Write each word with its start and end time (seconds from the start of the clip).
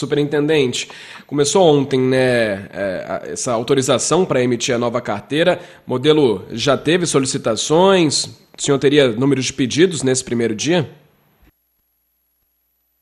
superintendente. 0.00 0.90
Começou 1.26 1.62
ontem, 1.62 2.00
né, 2.00 2.68
é, 2.72 3.32
essa 3.32 3.52
autorização 3.52 4.24
para 4.24 4.42
emitir 4.42 4.74
a 4.74 4.78
nova 4.78 5.00
carteira. 5.00 5.60
O 5.86 5.90
modelo 5.90 6.44
já 6.50 6.76
teve 6.76 7.06
solicitações? 7.06 8.24
O 8.58 8.60
senhor 8.60 8.78
teria 8.78 9.08
número 9.12 9.40
de 9.40 9.52
pedidos 9.52 10.02
nesse 10.02 10.24
primeiro 10.24 10.54
dia? 10.54 10.88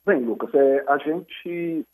Bem, 0.04 0.20
Lucas, 0.20 0.50
é, 0.54 0.84
a 0.88 0.98
gente 0.98 1.86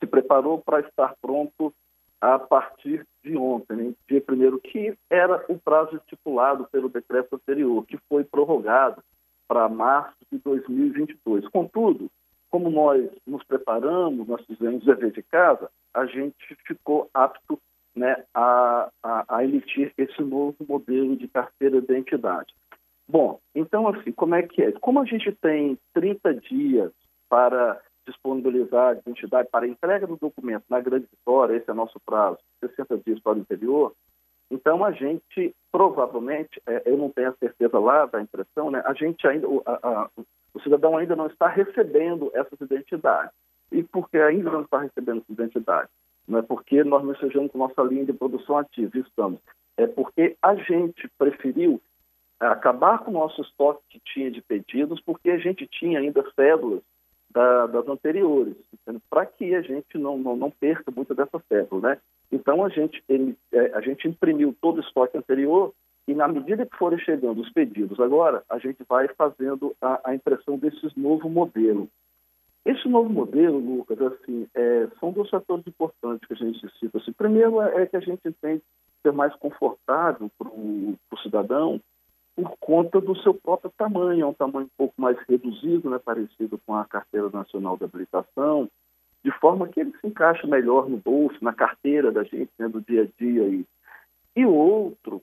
se 0.00 0.06
preparou 0.06 0.58
para 0.58 0.80
estar 0.80 1.14
pronto 1.20 1.72
a 2.20 2.38
partir 2.38 3.06
de 3.22 3.36
ontem, 3.36 3.76
né, 3.76 3.92
dia 4.08 4.20
primeiro, 4.20 4.58
que 4.58 4.94
era 5.10 5.44
o 5.48 5.58
prazo 5.58 5.96
estipulado 5.96 6.66
pelo 6.72 6.88
decreto 6.88 7.36
anterior, 7.36 7.84
que 7.86 7.98
foi 8.08 8.24
prorrogado 8.24 9.02
para 9.46 9.68
março 9.68 10.16
de 10.32 10.38
2022. 10.38 11.46
Contudo, 11.48 12.10
como 12.54 12.70
nós 12.70 13.10
nos 13.26 13.42
preparamos, 13.42 14.28
nós 14.28 14.46
fizemos 14.46 14.84
dever 14.84 15.10
de 15.10 15.24
casa, 15.24 15.68
a 15.92 16.06
gente 16.06 16.36
ficou 16.64 17.10
apto 17.12 17.58
né, 17.96 18.24
a, 18.32 18.88
a, 19.02 19.24
a, 19.38 19.44
emitir 19.44 19.92
esse 19.98 20.22
novo 20.22 20.54
modelo 20.68 21.16
de 21.16 21.26
carteira 21.26 21.80
de 21.80 21.92
identidade. 21.92 22.54
Bom, 23.08 23.40
então 23.56 23.88
assim, 23.88 24.12
como 24.12 24.36
é 24.36 24.44
que 24.44 24.62
é? 24.62 24.70
Como 24.70 25.00
a 25.00 25.04
gente 25.04 25.32
tem 25.32 25.76
30 25.94 26.34
dias 26.34 26.92
para 27.28 27.80
disponibilizar 28.06 28.90
a 28.90 28.98
identidade 29.00 29.48
para 29.50 29.64
a 29.64 29.68
entrega 29.68 30.06
do 30.06 30.16
documento 30.16 30.62
na 30.70 30.78
Grande 30.78 31.08
Vitória, 31.10 31.56
esse 31.56 31.68
é 31.68 31.74
nosso 31.74 31.98
prazo, 32.06 32.38
60 32.60 32.98
dias 32.98 33.18
para 33.18 33.32
o 33.32 33.40
interior, 33.40 33.92
então 34.48 34.84
a 34.84 34.92
gente 34.92 35.52
provavelmente, 35.72 36.62
é, 36.68 36.82
eu 36.86 36.96
não 36.96 37.10
tenho 37.10 37.30
a 37.30 37.36
certeza 37.36 37.80
lá 37.80 38.06
da 38.06 38.20
impressão, 38.20 38.70
né, 38.70 38.80
a 38.86 38.94
gente 38.94 39.26
ainda, 39.26 39.48
a, 39.66 40.08
o 40.54 40.60
cidadão 40.60 40.96
ainda 40.96 41.16
não 41.16 41.26
está 41.26 41.48
recebendo 41.48 42.30
essas 42.32 42.60
identidades. 42.60 43.32
E 43.72 43.82
por 43.82 44.08
que 44.08 44.18
ainda 44.18 44.50
não 44.50 44.62
está 44.62 44.78
recebendo 44.78 45.18
essas 45.18 45.30
identidades? 45.30 45.90
Não 46.26 46.38
é 46.38 46.42
porque 46.42 46.82
nós 46.84 47.04
não 47.04 47.12
estejamos 47.12 47.50
com 47.50 47.58
nossa 47.58 47.82
linha 47.82 48.06
de 48.06 48.12
produção 48.12 48.56
ativa, 48.56 48.96
estamos. 48.98 49.40
É 49.76 49.86
porque 49.86 50.36
a 50.40 50.54
gente 50.54 51.10
preferiu 51.18 51.80
acabar 52.38 52.98
com 52.98 53.10
o 53.10 53.14
nosso 53.14 53.42
estoque 53.42 53.82
que 53.90 54.00
tinha 54.00 54.30
de 54.30 54.40
pedidos, 54.42 55.00
porque 55.00 55.30
a 55.30 55.38
gente 55.38 55.66
tinha 55.66 55.98
ainda 55.98 56.24
cédulas 56.34 56.82
da, 57.30 57.66
das 57.66 57.88
anteriores, 57.88 58.54
para 59.10 59.26
que 59.26 59.54
a 59.54 59.60
gente 59.60 59.98
não, 59.98 60.16
não, 60.16 60.36
não, 60.36 60.50
perca 60.50 60.90
muita 60.90 61.14
dessa 61.14 61.42
cédula, 61.48 61.90
né? 61.90 61.98
Então 62.30 62.64
a 62.64 62.68
gente, 62.68 63.02
é, 63.52 63.72
a 63.74 63.80
gente 63.80 64.06
imprimiu 64.06 64.54
todo 64.60 64.78
o 64.78 64.80
estoque 64.80 65.18
anterior 65.18 65.72
e 66.06 66.14
na 66.14 66.28
medida 66.28 66.66
que 66.66 66.76
forem 66.76 66.98
chegando 66.98 67.40
os 67.40 67.50
pedidos 67.50 67.98
agora, 67.98 68.42
a 68.50 68.58
gente 68.58 68.84
vai 68.88 69.08
fazendo 69.08 69.74
a, 69.80 70.10
a 70.10 70.14
impressão 70.14 70.58
desses 70.58 70.94
novo 70.94 71.28
modelo. 71.30 71.88
Esse 72.64 72.88
novo 72.88 73.10
modelo, 73.10 73.58
Lucas, 73.58 74.00
assim, 74.00 74.46
é, 74.54 74.88
são 75.00 75.12
dois 75.12 75.28
fatores 75.28 75.66
importantes 75.66 76.26
que 76.26 76.34
a 76.34 76.36
gente 76.36 76.60
cita. 76.78 76.98
Assim, 76.98 77.12
primeiro 77.12 77.60
é, 77.60 77.82
é 77.82 77.86
que 77.86 77.96
a 77.96 78.00
gente 78.00 78.20
tem 78.40 78.58
que 78.58 78.64
ser 79.02 79.12
mais 79.12 79.34
confortável 79.36 80.30
para 80.38 80.48
o 80.48 80.96
cidadão 81.22 81.80
por 82.34 82.56
conta 82.58 83.00
do 83.00 83.16
seu 83.20 83.32
próprio 83.32 83.70
tamanho, 83.76 84.24
é 84.24 84.26
um 84.26 84.34
tamanho 84.34 84.66
um 84.66 84.76
pouco 84.76 84.94
mais 84.98 85.16
reduzido, 85.28 85.88
né, 85.88 85.98
parecido 85.98 86.58
com 86.66 86.74
a 86.74 86.84
Carteira 86.84 87.30
Nacional 87.30 87.76
de 87.76 87.84
Habilitação, 87.84 88.68
de 89.24 89.30
forma 89.38 89.68
que 89.68 89.80
ele 89.80 89.92
se 90.00 90.06
encaixa 90.06 90.46
melhor 90.46 90.88
no 90.88 90.96
bolso, 90.96 91.36
na 91.40 91.52
carteira 91.52 92.10
da 92.10 92.24
gente, 92.24 92.50
né, 92.58 92.68
do 92.68 92.80
dia 92.80 93.02
a 93.02 93.22
dia. 93.22 93.42
Aí. 93.44 93.64
E 94.34 94.44
outro 94.44 95.22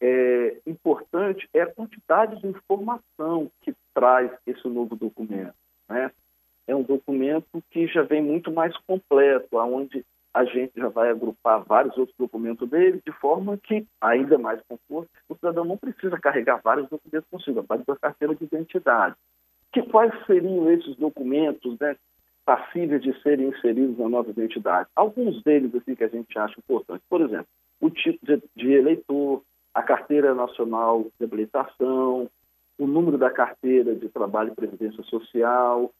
é, 0.00 0.56
importante 0.66 1.48
é 1.52 1.60
a 1.60 1.72
quantidade 1.72 2.40
de 2.40 2.46
informação 2.46 3.50
que 3.60 3.74
traz 3.94 4.30
esse 4.46 4.66
novo 4.66 4.96
documento. 4.96 5.54
Né? 5.88 6.10
É 6.66 6.74
um 6.74 6.82
documento 6.82 7.62
que 7.70 7.86
já 7.86 8.02
vem 8.02 8.22
muito 8.22 8.50
mais 8.50 8.76
completo, 8.78 9.56
onde 9.56 10.04
a 10.32 10.44
gente 10.44 10.72
já 10.76 10.88
vai 10.88 11.10
agrupar 11.10 11.64
vários 11.64 11.96
outros 11.98 12.16
documentos 12.16 12.68
dele, 12.68 13.02
de 13.04 13.12
forma 13.12 13.58
que, 13.58 13.84
ainda 14.00 14.38
mais 14.38 14.60
conforto, 14.68 15.10
o 15.28 15.34
cidadão 15.34 15.64
não 15.64 15.76
precisa 15.76 16.18
carregar 16.18 16.60
vários 16.62 16.88
documentos 16.88 17.28
consigo, 17.28 17.58
a 17.58 17.62
base 17.62 17.84
da 17.84 17.96
carteira 17.96 18.34
de 18.34 18.44
identidade. 18.44 19.16
Que 19.72 19.82
quais 19.82 20.12
seriam 20.26 20.70
esses 20.70 20.96
documentos 20.96 21.76
né, 21.80 21.96
passíveis 22.44 23.02
de 23.02 23.20
serem 23.22 23.48
inseridos 23.48 23.98
na 23.98 24.08
nova 24.08 24.30
identidade? 24.30 24.88
Alguns 24.94 25.42
deles 25.42 25.74
assim, 25.74 25.96
que 25.96 26.04
a 26.04 26.08
gente 26.08 26.38
acha 26.38 26.58
importante. 26.58 27.02
Por 27.08 27.20
exemplo, 27.20 27.48
o 27.80 27.90
tipo 27.90 28.24
de, 28.24 28.40
de 28.54 28.72
eleitor, 28.72 29.42
a 29.74 29.82
carteira 29.82 30.34
nacional 30.34 31.06
de 31.18 31.24
habilitação, 31.24 32.28
o 32.78 32.86
número 32.86 33.18
da 33.18 33.30
carteira 33.30 33.94
de 33.94 34.08
trabalho 34.08 34.52
e 34.52 34.56
previdência 34.56 35.02
social, 35.04 35.92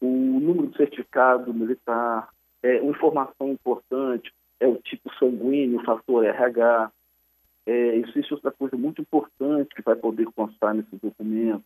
o 0.00 0.06
número 0.06 0.68
de 0.68 0.76
certificado 0.76 1.52
militar, 1.52 2.28
é, 2.62 2.82
informação 2.84 3.48
importante 3.50 4.32
é 4.58 4.66
o 4.66 4.76
tipo 4.76 5.12
sanguíneo, 5.18 5.80
o 5.80 5.84
fator 5.84 6.24
RH. 6.24 6.92
É, 7.66 7.96
existe 7.96 8.32
outra 8.32 8.50
coisa 8.50 8.76
muito 8.76 9.00
importante 9.02 9.74
que 9.74 9.82
vai 9.82 9.96
poder 9.96 10.26
constar 10.34 10.74
nesse 10.74 10.96
documento, 10.96 11.64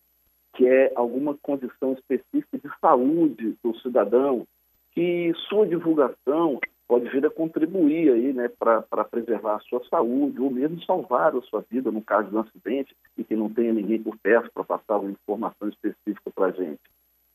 que 0.54 0.66
é 0.66 0.92
alguma 0.94 1.34
condição 1.34 1.92
específica 1.92 2.58
de 2.58 2.70
saúde 2.80 3.56
do 3.62 3.76
cidadão, 3.80 4.46
que 4.92 5.32
sua 5.48 5.66
divulgação 5.66 6.60
pode 6.86 7.08
vir 7.08 7.24
a 7.26 7.30
contribuir 7.30 8.12
aí, 8.12 8.32
né, 8.32 8.48
para 8.58 9.04
preservar 9.04 9.56
a 9.56 9.60
sua 9.60 9.82
saúde 9.88 10.40
ou 10.40 10.50
mesmo 10.50 10.82
salvar 10.84 11.34
a 11.34 11.40
sua 11.42 11.64
vida 11.70 11.90
no 11.90 12.02
caso 12.02 12.28
de 12.28 12.36
um 12.36 12.40
acidente 12.40 12.94
e 13.16 13.24
que 13.24 13.34
não 13.34 13.48
tenha 13.48 13.72
ninguém 13.72 14.02
por 14.02 14.16
perto 14.18 14.50
para 14.52 14.64
passar 14.64 14.98
uma 14.98 15.10
informação 15.10 15.68
específica 15.68 16.30
para 16.34 16.46
a 16.46 16.50
gente. 16.50 16.80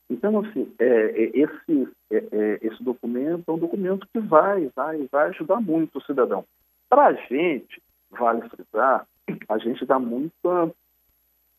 Então, 0.08 0.40
assim, 0.40 0.72
é, 0.78 0.84
é, 0.84 1.30
esse, 1.34 1.88
é, 2.10 2.16
é, 2.16 2.58
esse 2.62 2.82
documento 2.82 3.44
é 3.48 3.52
um 3.52 3.58
documento 3.58 4.06
que 4.12 4.18
vai, 4.18 4.68
vai, 4.74 5.08
vai 5.10 5.28
ajudar 5.28 5.60
muito 5.60 5.98
o 5.98 6.02
cidadão. 6.02 6.44
Para 6.88 7.06
a 7.06 7.12
gente, 7.12 7.80
vale 8.10 8.48
frisar, 8.48 9.06
a 9.48 9.58
gente 9.58 9.86
dá 9.86 9.98
muita, 10.00 10.72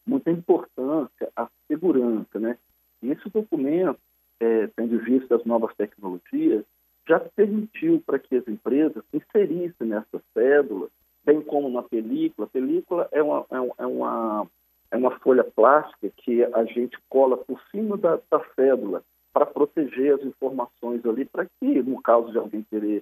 muita 0.05 0.31
importância 0.31 1.29
à 1.35 1.47
segurança, 1.67 2.39
né? 2.39 2.57
E 3.01 3.11
esse 3.11 3.29
documento, 3.29 3.99
é, 4.39 4.67
tendo 4.75 4.99
vista 4.99 5.35
as 5.35 5.45
novas 5.45 5.73
tecnologias, 5.75 6.65
já 7.11 7.19
permitiu 7.19 8.01
para 8.05 8.17
que 8.17 8.37
as 8.37 8.47
empresas 8.47 9.03
inserissem 9.13 9.87
nessa 9.87 10.21
cédula, 10.33 10.87
bem 11.25 11.41
como 11.41 11.69
na 11.69 11.83
película. 11.83 12.47
A 12.47 12.49
película 12.49 13.09
é 13.11 13.21
uma, 13.21 13.45
é 13.77 13.85
uma 13.85 14.47
é 14.91 14.97
uma 14.97 15.11
folha 15.19 15.43
plástica 15.43 16.09
que 16.17 16.43
a 16.43 16.65
gente 16.65 16.97
cola 17.09 17.37
por 17.37 17.61
cima 17.71 17.97
da, 17.97 18.19
da 18.29 18.43
cédula 18.55 19.01
para 19.33 19.45
proteger 19.45 20.15
as 20.15 20.21
informações 20.21 21.05
ali, 21.05 21.23
para 21.23 21.45
que, 21.45 21.81
no 21.81 22.01
caso 22.01 22.29
de 22.31 22.37
alguém 22.37 22.65
querer 22.69 23.01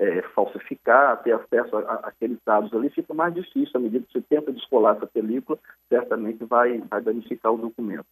é, 0.00 0.22
falsificar, 0.34 1.22
ter 1.22 1.32
acesso 1.32 1.76
àqueles 1.76 2.38
dados 2.44 2.72
ali, 2.74 2.90
fica 2.90 3.14
mais 3.14 3.32
difícil. 3.32 3.70
À 3.74 3.78
medida 3.78 4.04
que 4.04 4.12
você 4.12 4.20
tenta 4.28 4.52
descolar 4.52 4.96
essa 4.96 5.06
película, 5.06 5.56
certamente 5.88 6.44
vai, 6.44 6.78
vai 6.78 7.00
danificar 7.00 7.52
o 7.52 7.58
documento. 7.58 8.06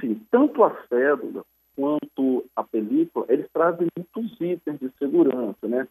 Sim, 0.00 0.20
tanto 0.30 0.62
a 0.62 0.76
cédula 0.88 1.44
quanto 1.80 2.44
a 2.54 2.62
película, 2.62 3.24
eles 3.30 3.46
trazem 3.54 3.88
muitos 3.96 4.38
itens 4.38 4.78
de 4.78 4.90
segurança, 4.98 5.66
né? 5.66 5.88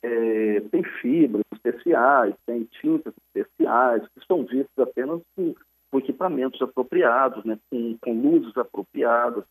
É, 0.00 0.60
tem 0.70 0.84
fibras 1.00 1.42
especiais, 1.52 2.34
tem 2.46 2.64
tintas 2.80 3.12
especiais, 3.34 4.02
que 4.14 4.24
são 4.26 4.44
vistas 4.44 4.78
apenas 4.78 5.20
por 5.34 5.56
com 5.90 5.98
equipamentos 5.98 6.62
apropriados, 6.62 7.44
né, 7.44 7.58
com, 7.68 7.98
com 8.00 8.18
luzes 8.18 8.56
apropriadas, 8.56 9.44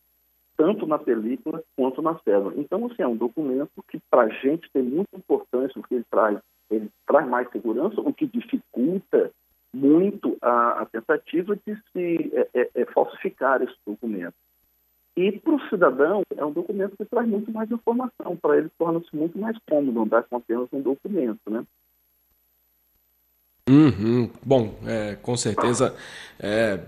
tanto 0.57 0.87
na 0.87 0.97
película 0.97 1.63
quanto 1.75 2.01
na 2.01 2.17
célula. 2.19 2.55
Então, 2.57 2.87
assim, 2.87 3.03
é 3.03 3.07
um 3.07 3.15
documento 3.15 3.71
que 3.87 3.99
para 4.09 4.23
a 4.23 4.29
gente 4.29 4.67
tem 4.73 4.81
muita 4.81 5.15
importância, 5.15 5.79
porque 5.79 5.93
ele 5.93 6.05
traz, 6.09 6.39
ele 6.71 6.89
traz 7.05 7.27
mais 7.27 7.47
segurança, 7.51 8.01
o 8.01 8.11
que 8.11 8.25
dificulta 8.25 9.31
muito 9.71 10.35
a, 10.41 10.81
a 10.81 10.85
tentativa 10.87 11.55
de 11.55 11.75
se 11.93 12.31
é, 12.33 12.49
é, 12.55 12.69
é 12.73 12.85
falsificar 12.85 13.61
esse 13.61 13.75
documento. 13.85 14.33
E 15.15 15.31
para 15.39 15.53
o 15.53 15.69
cidadão, 15.69 16.23
é 16.37 16.45
um 16.45 16.51
documento 16.51 16.95
que 16.95 17.05
traz 17.05 17.27
muito 17.27 17.51
mais 17.51 17.69
informação, 17.69 18.35
para 18.41 18.57
ele 18.57 18.69
torna-se 18.77 19.13
muito 19.13 19.37
mais 19.37 19.57
cômodo 19.69 20.01
andar 20.01 20.23
com 20.23 20.37
apenas 20.37 20.67
um 20.71 20.81
documento, 20.81 21.39
né? 21.49 21.63
Uhum. 23.69 24.29
Bom, 24.43 24.75
é, 24.85 25.15
com 25.21 25.35
certeza, 25.35 25.95
é, 26.39 26.79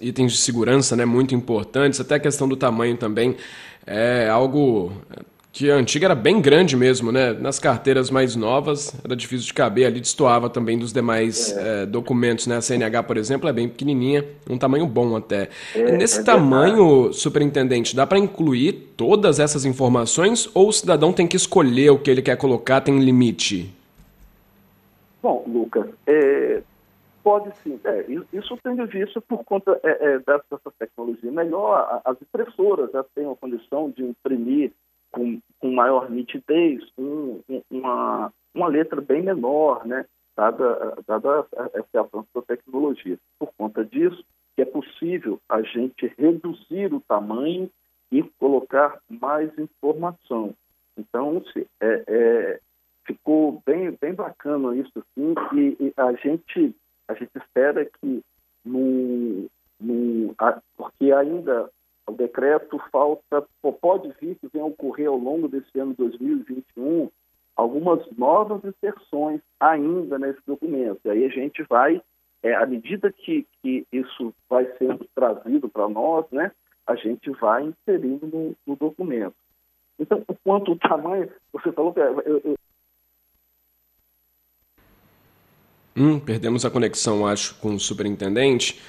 itens 0.00 0.32
de 0.32 0.38
segurança 0.38 0.96
né, 0.96 1.04
muito 1.04 1.34
importantes, 1.34 2.00
até 2.00 2.16
a 2.16 2.20
questão 2.20 2.48
do 2.48 2.56
tamanho 2.56 2.96
também 2.96 3.36
é 3.86 4.28
algo 4.28 4.92
que 5.58 5.72
a 5.72 5.74
antiga 5.74 6.06
era 6.06 6.14
bem 6.14 6.40
grande 6.40 6.76
mesmo, 6.76 7.10
né? 7.10 7.32
Nas 7.32 7.58
carteiras 7.58 8.12
mais 8.12 8.36
novas 8.36 8.94
era 9.04 9.16
difícil 9.16 9.48
de 9.48 9.52
caber, 9.52 9.86
ali 9.86 9.98
destoava 9.98 10.48
também 10.48 10.78
dos 10.78 10.92
demais 10.92 11.50
é. 11.50 11.82
É, 11.82 11.86
documentos, 11.86 12.46
né? 12.46 12.58
A 12.58 12.60
CNH, 12.60 13.02
por 13.02 13.16
exemplo, 13.16 13.48
é 13.48 13.52
bem 13.52 13.68
pequenininha, 13.68 14.24
um 14.48 14.56
tamanho 14.56 14.86
bom 14.86 15.16
até. 15.16 15.48
É, 15.74 15.96
Nesse 15.96 16.20
é 16.20 16.22
tamanho, 16.22 17.12
superintendente, 17.12 17.96
dá 17.96 18.06
para 18.06 18.20
incluir 18.20 18.92
todas 18.96 19.40
essas 19.40 19.64
informações 19.64 20.48
ou 20.54 20.68
o 20.68 20.72
cidadão 20.72 21.12
tem 21.12 21.26
que 21.26 21.34
escolher 21.36 21.90
o 21.90 21.98
que 21.98 22.08
ele 22.08 22.22
quer 22.22 22.36
colocar, 22.36 22.80
tem 22.80 22.96
limite? 23.00 23.74
Bom, 25.20 25.42
Lucas, 25.44 25.88
é, 26.06 26.62
pode 27.20 27.50
sim. 27.64 27.80
É, 27.82 28.04
isso 28.32 28.56
tendo 28.62 28.86
visto 28.86 29.20
por 29.22 29.42
conta 29.42 29.80
é, 29.82 29.90
é, 29.90 30.18
dessa 30.20 30.70
tecnologia 30.78 31.32
melhor. 31.32 32.00
As 32.04 32.16
impressoras 32.22 32.92
já 32.92 33.02
têm 33.12 33.28
a 33.28 33.34
condição 33.34 33.90
de 33.90 34.04
imprimir 34.04 34.70
com 35.10 35.40
maior 35.62 36.10
nitidez, 36.10 36.84
um, 36.98 37.40
uma, 37.70 38.32
uma 38.54 38.68
letra 38.68 39.00
bem 39.00 39.22
menor, 39.22 39.86
né? 39.86 40.04
dada, 40.38 40.96
dada 41.04 41.46
esse 41.74 41.98
avanço 41.98 42.28
da 42.32 42.42
tecnologia. 42.42 43.18
Por 43.38 43.52
conta 43.58 43.84
disso, 43.84 44.24
é 44.56 44.64
possível 44.64 45.40
a 45.48 45.62
gente 45.62 46.12
reduzir 46.18 46.92
o 46.92 47.00
tamanho 47.00 47.70
e 48.10 48.22
colocar 48.38 48.98
mais 49.08 49.56
informação. 49.58 50.54
Então, 50.96 51.42
se, 51.52 51.66
é, 51.80 52.04
é, 52.06 52.60
ficou 53.04 53.62
bem, 53.64 53.96
bem 54.00 54.14
bacana 54.14 54.76
isso, 54.76 54.92
assim, 54.96 55.34
e, 55.54 55.76
e, 55.80 55.92
a 55.96 56.12
gente 56.14 56.74
a 57.06 57.14
gente 57.14 57.30
espera 57.36 57.84
que 57.84 58.22
no, 58.64 59.48
no 59.80 60.34
a, 60.38 60.60
porque 60.76 61.12
ainda 61.12 61.70
o 62.08 62.12
decreto 62.12 62.78
falta 62.90 63.46
pode 63.80 64.08
vir 64.20 64.36
que 64.36 64.48
venha 64.52 64.64
ocorrer 64.64 65.08
ao 65.08 65.16
longo 65.16 65.48
desse 65.48 65.78
ano 65.78 65.94
2021 65.94 67.10
algumas 67.54 68.00
novas 68.16 68.64
inserções 68.64 69.40
ainda 69.58 70.18
nesse 70.18 70.40
documento. 70.46 71.00
E 71.04 71.10
aí 71.10 71.24
a 71.24 71.28
gente 71.28 71.62
vai, 71.64 72.00
é, 72.42 72.54
à 72.54 72.64
medida 72.64 73.12
que, 73.12 73.46
que 73.60 73.86
isso 73.92 74.32
vai 74.48 74.64
sendo 74.78 75.06
trazido 75.14 75.68
para 75.68 75.88
nós, 75.88 76.24
né, 76.30 76.52
a 76.86 76.94
gente 76.94 77.30
vai 77.32 77.64
inserindo 77.64 78.26
no, 78.26 78.54
no 78.66 78.76
documento. 78.76 79.34
Então, 79.98 80.24
quanto 80.44 80.72
o 80.72 80.78
tamanho, 80.78 81.28
você 81.52 81.72
falou 81.72 81.92
que 81.92 81.98
eu, 81.98 82.20
eu, 82.20 82.54
Hum, 86.00 86.20
perdemos 86.20 86.64
a 86.64 86.70
conexão, 86.70 87.26
acho, 87.26 87.56
com 87.56 87.74
o 87.74 87.80
superintendente. 87.80 88.80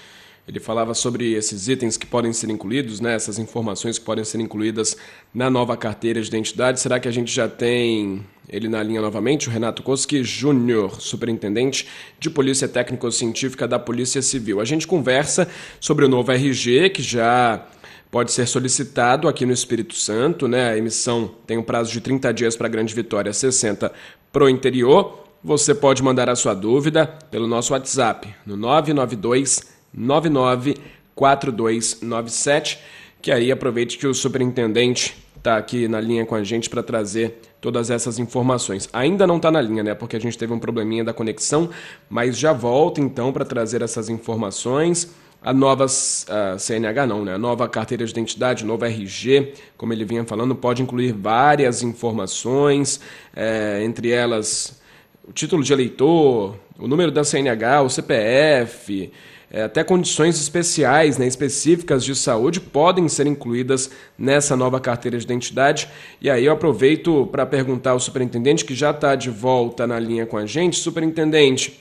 Ele 0.50 0.60
falava 0.60 0.96
sobre 0.96 1.34
esses 1.34 1.68
itens 1.68 1.96
que 1.96 2.08
podem 2.08 2.34
ser 2.34 2.50
incluídos, 2.50 3.00
né, 3.00 3.14
essas 3.14 3.38
informações 3.38 4.00
que 4.00 4.04
podem 4.04 4.24
ser 4.24 4.40
incluídas 4.40 4.98
na 5.32 5.48
nova 5.48 5.78
carteira 5.78 6.20
de 6.20 6.28
identidade. 6.28 6.80
Será 6.80 7.00
que 7.00 7.08
a 7.08 7.12
gente 7.12 7.32
já 7.32 7.48
tem 7.48 8.26
ele 8.50 8.68
na 8.68 8.82
linha 8.82 9.00
novamente? 9.00 9.48
O 9.48 9.52
Renato 9.52 9.84
Koski 9.84 10.24
Júnior, 10.24 11.00
superintendente 11.00 11.88
de 12.20 12.32
Polícia 12.32 12.68
Técnico-Científica 12.68 13.68
da 13.68 13.78
Polícia 13.78 14.24
Civil. 14.24 14.60
A 14.60 14.66
gente 14.66 14.88
conversa 14.88 15.48
sobre 15.80 16.06
o 16.06 16.10
novo 16.10 16.32
RG, 16.32 16.90
que 16.90 17.04
já 17.04 17.64
pode 18.10 18.32
ser 18.32 18.48
solicitado 18.48 19.28
aqui 19.28 19.46
no 19.46 19.54
Espírito 19.54 19.94
Santo. 19.94 20.48
Né? 20.48 20.72
A 20.72 20.76
emissão 20.80 21.30
tem 21.46 21.60
um 21.60 21.64
prazo 21.64 21.92
de 21.92 22.02
30 22.02 22.34
dias 22.34 22.56
para 22.56 22.66
a 22.66 22.72
Grande 22.72 22.96
Vitória, 22.96 23.32
60 23.32 23.92
para 24.34 24.46
o 24.46 24.50
interior. 24.50 25.26
Você 25.44 25.76
pode 25.76 26.02
mandar 26.02 26.28
a 26.28 26.36
sua 26.36 26.56
dúvida 26.56 27.06
pelo 27.30 27.46
nosso 27.46 27.72
WhatsApp 27.72 28.34
no 28.48 28.58
992 28.58 29.78
994297, 29.96 32.80
que 33.22 33.32
aí 33.32 33.52
aproveite 33.52 33.98
que 33.98 34.08
o 34.08 34.14
superintendente 34.14 35.18
está 35.36 35.58
aqui 35.58 35.88
na 35.88 36.00
linha 36.00 36.26
com 36.26 36.36
a 36.36 36.44
gente 36.44 36.70
para 36.70 36.84
trazer 36.84 37.42
todas 37.60 37.90
essas 37.90 38.20
informações. 38.20 38.88
Ainda 38.94 39.26
não 39.26 39.38
está 39.38 39.52
na 39.52 39.62
linha, 39.62 39.84
né? 39.84 39.94
Porque 39.94 40.16
a 40.16 40.20
gente 40.20 40.38
teve 40.38 40.54
um 40.54 40.60
probleminha 40.60 41.04
da 41.04 41.14
conexão, 41.14 41.70
mas 42.10 42.38
já 42.38 42.54
volta 42.54 43.02
então 43.02 43.34
para 43.34 43.44
trazer 43.44 43.82
essas 43.82 44.10
informações. 44.10 45.14
A 45.42 45.54
nova 45.54 45.86
a 45.86 46.58
CNH 46.58 47.08
não, 47.08 47.24
né? 47.24 47.36
A 47.36 47.38
nova 47.38 47.68
carteira 47.68 48.06
de 48.06 48.12
identidade, 48.12 48.66
novo 48.66 48.86
RG, 48.86 49.54
como 49.78 49.94
ele 49.94 50.04
vinha 50.04 50.26
falando, 50.26 50.54
pode 50.54 50.82
incluir 50.82 51.14
várias 51.14 51.82
informações, 51.82 53.00
é, 53.34 53.82
entre 53.84 54.12
elas 54.12 54.80
o 55.28 55.32
título 55.32 55.64
de 55.64 55.72
eleitor, 55.72 56.56
o 56.78 56.88
número 56.88 57.12
da 57.12 57.24
CNH, 57.24 57.84
o 57.84 57.90
CPF, 57.90 59.12
até 59.52 59.84
condições 59.84 60.40
especiais, 60.40 61.18
né, 61.18 61.26
específicas 61.26 62.04
de 62.04 62.16
saúde 62.16 62.60
podem 62.60 63.08
ser 63.10 63.26
incluídas 63.26 63.90
nessa 64.18 64.56
nova 64.56 64.80
carteira 64.80 65.18
de 65.18 65.24
identidade. 65.24 65.90
E 66.22 66.30
aí 66.30 66.46
eu 66.46 66.54
aproveito 66.54 67.28
para 67.32 67.46
perguntar 67.46 67.92
ao 67.92 68.00
superintendente, 68.00 68.64
que 68.64 68.76
já 68.76 68.92
está 68.92 69.16
de 69.16 69.30
volta 69.30 69.88
na 69.88 70.00
linha 70.00 70.26
com 70.26 70.38
a 70.38 70.46
gente. 70.46 70.78
Superintendente, 70.78 71.80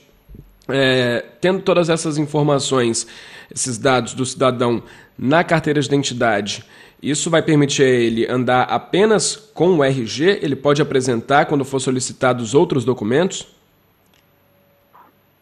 é, 0.67 1.23
tendo 1.39 1.61
todas 1.61 1.89
essas 1.89 2.17
informações, 2.17 3.05
esses 3.53 3.77
dados 3.77 4.13
do 4.13 4.25
cidadão 4.25 4.81
na 5.17 5.43
carteira 5.43 5.79
de 5.79 5.87
identidade, 5.87 6.63
isso 7.01 7.29
vai 7.29 7.41
permitir 7.41 7.83
a 7.83 7.87
ele 7.87 8.25
andar 8.29 8.63
apenas 8.63 9.35
com 9.53 9.77
o 9.77 9.83
RG? 9.83 10.39
Ele 10.41 10.55
pode 10.55 10.81
apresentar 10.81 11.45
quando 11.45 11.63
for 11.63 11.79
solicitados 11.79 12.53
outros 12.53 12.83
documentos? 12.83 13.47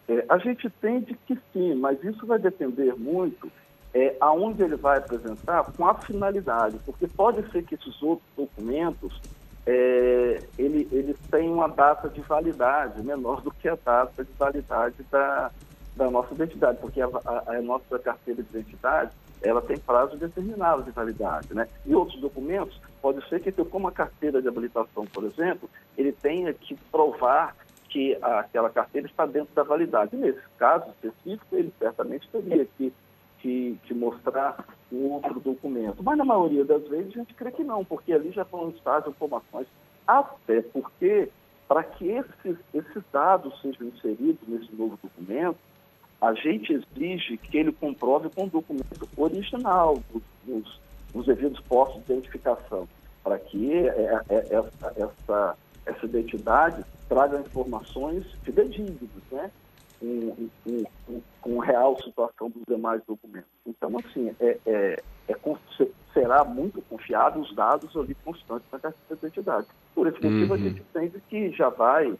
É, 0.08 0.26
a 0.30 0.38
gente 0.38 0.68
entende 0.68 1.18
que 1.26 1.38
sim, 1.52 1.76
mas 1.76 2.02
isso 2.04 2.26
vai 2.26 2.40
depender 2.40 2.94
muito 2.96 3.52
é, 3.94 4.16
aonde 4.20 4.64
ele 4.64 4.76
vai 4.76 5.00
apresentar 5.00 5.64
com 5.64 5.86
a 5.86 5.96
finalidade, 5.96 6.80
porque 6.86 7.08
pode 7.08 7.50
ser 7.52 7.64
que 7.64 7.76
esses 7.76 8.02
outros 8.02 8.28
documentos 8.36 9.22
é, 9.66 10.44
ele, 10.58 10.88
eles 10.92 11.18
tenham 11.30 11.56
uma 11.56 11.68
data 11.68 12.08
de 12.08 12.22
validade 12.22 13.02
menor 13.04 13.42
do 13.42 13.52
que 13.52 13.68
a 13.68 13.78
data 13.84 14.24
de 14.24 14.32
validade 14.34 14.96
da, 15.12 15.52
da 15.96 16.10
nossa 16.10 16.34
identidade, 16.34 16.78
porque 16.80 17.02
a, 17.02 17.08
a, 17.26 17.56
a 17.58 17.62
nossa 17.62 18.00
carteira 18.00 18.42
de 18.44 18.50
identidade 18.50 19.12
ela 19.42 19.62
tem 19.62 19.78
prazo 19.78 20.18
determinado 20.18 20.84
de 20.84 20.92
validade, 20.92 21.54
né? 21.54 21.68
E 21.86 21.94
outros 21.94 22.20
documentos, 22.20 22.80
pode 23.02 23.28
ser 23.30 23.40
que, 23.40 23.52
como 23.52 23.88
a 23.88 23.92
carteira 23.92 24.42
de 24.42 24.48
habilitação, 24.48 25.06
por 25.06 25.24
exemplo, 25.26 25.70
ele 25.98 26.12
tenha 26.12 26.54
que 26.54 26.76
provar 26.92 27.56
que 27.90 28.18
aquela 28.22 28.70
carteira 28.70 29.08
está 29.08 29.26
dentro 29.26 29.54
da 29.56 29.64
validade. 29.64 30.16
Nesse 30.16 30.42
caso 30.58 30.90
específico, 30.90 31.56
ele 31.56 31.74
certamente 31.80 32.28
teria 32.30 32.66
que, 32.78 32.94
que, 33.40 33.78
que, 33.84 33.94
mostrar 33.94 34.66
um 34.92 35.14
outro 35.14 35.40
documento. 35.40 36.04
Mas 36.04 36.18
na 36.18 36.26
maioria 36.26 36.66
das 36.66 36.88
vezes 36.88 37.14
a 37.14 37.20
gente 37.20 37.34
crê 37.34 37.52
que 37.52 37.64
não, 37.64 37.84
porque 37.84 38.14
ali 38.14 38.32
já 38.32 38.46
foram 38.46 38.70
listadas 38.70 39.10
informações, 39.10 39.68
até 40.06 40.62
porque 40.62 41.30
para 41.68 41.84
que 41.84 42.08
esses, 42.10 42.58
esses 42.74 43.04
dados 43.12 43.60
sejam 43.62 43.88
inseridos 43.88 44.48
nesse 44.48 44.74
novo 44.74 44.98
documento, 45.02 45.58
a 46.22 46.34
gente 46.34 46.74
exige 46.74 47.38
que 47.38 47.58
ele 47.58 47.72
comprove 47.72 48.30
com 48.30 48.46
o 48.46 48.50
documento 48.50 49.08
original 49.18 50.02
dos, 50.46 50.80
dos 51.14 51.26
devidos 51.26 51.60
postos 51.62 52.04
de 52.06 52.14
identificação, 52.14 52.88
para 53.24 53.38
que 53.38 53.74
é, 53.74 53.88
é, 53.88 54.22
é, 54.30 54.56
essa, 54.56 54.94
essa, 54.98 55.58
essa 55.88 56.06
identidade 56.06 56.84
traga 57.08 57.40
informações 57.40 58.26
fidedignas, 58.44 59.00
né? 59.32 59.50
Com, 60.00 60.50
com, 60.64 61.22
com, 61.42 61.58
real 61.58 61.98
situação 62.04 62.52
dos 62.52 62.62
demais 62.68 63.02
documentos. 63.08 63.50
Então, 63.66 63.98
assim, 63.98 64.32
é, 64.40 64.60
é, 64.64 65.04
é, 65.28 65.36
será 66.14 66.44
muito 66.44 66.84
confiável 66.84 67.42
os 67.42 67.56
dados 67.56 67.98
ali 67.98 68.16
constantes 68.24 68.70
da 68.72 68.78
carteira 68.78 69.16
de 69.16 69.26
identidade. 69.26 69.68
Por 69.96 70.06
esse 70.06 70.24
motivo, 70.24 70.54
uhum. 70.54 70.60
a 70.60 70.64
gente 70.64 70.82
entende 70.82 71.20
que 71.28 71.52
já 71.52 71.70
vai, 71.70 72.14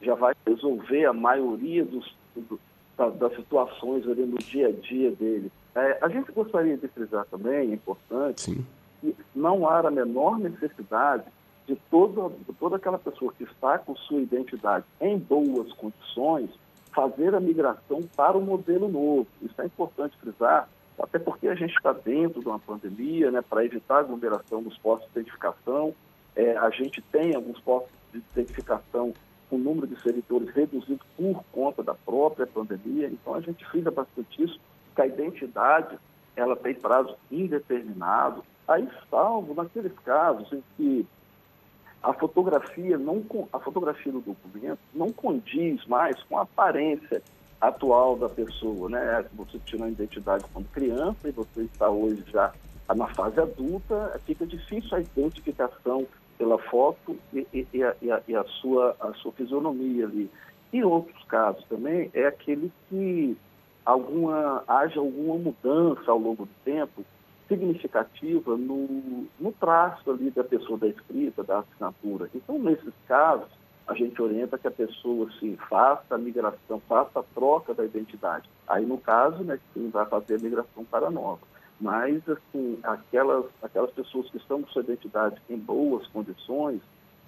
já 0.00 0.14
vai 0.14 0.34
resolver 0.46 1.04
a 1.04 1.12
maioria 1.12 1.84
dos, 1.84 2.16
do, 2.34 2.58
da, 2.96 3.10
das 3.10 3.36
situações 3.36 4.08
ali 4.08 4.24
no 4.24 4.38
dia 4.38 4.68
a 4.68 4.72
dia 4.72 5.10
dele. 5.10 5.52
É, 5.74 5.98
a 6.00 6.08
gente 6.08 6.32
gostaria 6.32 6.78
de 6.78 6.88
frisar 6.88 7.26
também, 7.26 7.70
é 7.70 7.74
importante, 7.74 8.40
Sim. 8.40 8.66
que 9.02 9.14
não 9.34 9.68
há 9.68 9.80
a 9.80 9.90
menor 9.90 10.38
necessidade 10.38 11.24
de 11.70 11.76
toda, 11.88 12.34
toda 12.58 12.76
aquela 12.76 12.98
pessoa 12.98 13.32
que 13.32 13.44
está 13.44 13.78
com 13.78 13.94
sua 13.94 14.20
identidade 14.20 14.84
em 15.00 15.16
boas 15.16 15.72
condições 15.74 16.50
fazer 16.92 17.32
a 17.32 17.38
migração 17.38 18.02
para 18.16 18.36
o 18.36 18.40
modelo 18.40 18.88
novo. 18.88 19.28
Isso 19.40 19.54
é 19.62 19.66
importante 19.66 20.16
frisar, 20.18 20.68
até 20.98 21.20
porque 21.20 21.46
a 21.46 21.54
gente 21.54 21.72
está 21.72 21.92
dentro 21.92 22.40
de 22.40 22.48
uma 22.48 22.58
pandemia, 22.58 23.30
né, 23.30 23.40
para 23.40 23.64
evitar 23.64 23.98
aglomeração 24.00 24.60
dos 24.64 24.76
postos 24.78 25.08
de 25.12 25.20
identificação. 25.20 25.94
É, 26.34 26.56
a 26.56 26.70
gente 26.70 27.00
tem 27.00 27.36
alguns 27.36 27.60
postos 27.60 27.92
de 28.12 28.18
identificação 28.18 29.14
com 29.48 29.54
o 29.54 29.58
número 29.60 29.86
de 29.86 30.00
servidores 30.02 30.50
reduzido 30.50 31.04
por 31.16 31.44
conta 31.52 31.84
da 31.84 31.94
própria 31.94 32.48
pandemia. 32.48 33.06
Então, 33.06 33.34
a 33.34 33.40
gente 33.40 33.64
frisa 33.66 33.92
bastante 33.92 34.42
isso, 34.42 34.58
que 34.96 35.02
a 35.02 35.06
identidade 35.06 35.96
ela 36.34 36.56
tem 36.56 36.74
prazo 36.74 37.14
indeterminado. 37.30 38.42
Aí, 38.66 38.88
salvo 39.08 39.54
naqueles 39.54 39.92
casos 40.00 40.52
em 40.52 40.62
que 40.76 41.06
a 42.02 42.12
fotografia 42.14 42.96
não 42.96 43.22
a 43.52 43.58
fotografia 43.58 44.12
do 44.12 44.20
documento 44.20 44.78
não 44.94 45.12
condiz 45.12 45.84
mais 45.86 46.22
com 46.24 46.38
a 46.38 46.42
aparência 46.42 47.22
atual 47.60 48.16
da 48.16 48.28
pessoa, 48.28 48.88
né? 48.88 49.24
Você 49.34 49.58
tirou 49.58 49.86
a 49.86 49.90
identidade 49.90 50.44
quando 50.52 50.66
criança 50.70 51.28
e 51.28 51.32
você 51.32 51.62
está 51.62 51.90
hoje 51.90 52.24
já 52.32 52.52
na 52.94 53.06
fase 53.08 53.38
adulta, 53.38 54.20
fica 54.24 54.46
difícil 54.46 54.96
a 54.96 55.00
identificação 55.00 56.06
pela 56.36 56.58
foto 56.58 57.16
e, 57.32 57.46
e, 57.52 57.66
e, 57.72 57.82
a, 57.84 58.20
e, 58.26 58.34
a, 58.34 58.44
sua, 58.44 58.96
a 58.98 59.12
sua 59.14 59.30
fisionomia 59.32 60.06
ali. 60.06 60.30
E 60.72 60.82
outros 60.82 61.22
casos 61.24 61.62
também 61.68 62.10
é 62.14 62.26
aquele 62.26 62.72
que 62.88 63.36
alguma, 63.84 64.64
haja 64.66 64.98
alguma 64.98 65.36
mudança 65.36 66.10
ao 66.10 66.18
longo 66.18 66.46
do 66.46 66.52
tempo 66.64 67.04
significativa 67.50 68.56
no, 68.56 69.26
no 69.38 69.52
traço 69.52 70.08
ali 70.08 70.30
da 70.30 70.44
pessoa 70.44 70.78
da 70.78 70.86
escrita, 70.86 71.42
da 71.42 71.58
assinatura. 71.58 72.30
Então, 72.32 72.56
nesses 72.60 72.94
casos, 73.08 73.48
a 73.88 73.94
gente 73.94 74.22
orienta 74.22 74.56
que 74.56 74.68
a 74.68 74.70
pessoa 74.70 75.28
se 75.40 75.56
faça 75.68 76.14
a 76.14 76.18
migração, 76.18 76.80
faça 76.88 77.18
a 77.18 77.24
troca 77.34 77.74
da 77.74 77.84
identidade. 77.84 78.48
Aí, 78.68 78.86
no 78.86 78.98
caso, 78.98 79.42
né, 79.42 79.58
quem 79.74 79.90
vai 79.90 80.06
fazer 80.06 80.36
a 80.36 80.38
migração 80.38 80.84
para 80.84 81.10
nova. 81.10 81.40
Mas, 81.80 82.22
assim, 82.28 82.78
aquelas, 82.84 83.46
aquelas 83.60 83.90
pessoas 83.90 84.30
que 84.30 84.36
estão 84.36 84.62
com 84.62 84.68
sua 84.68 84.82
identidade 84.82 85.42
em 85.50 85.56
boas 85.56 86.06
condições, 86.06 86.80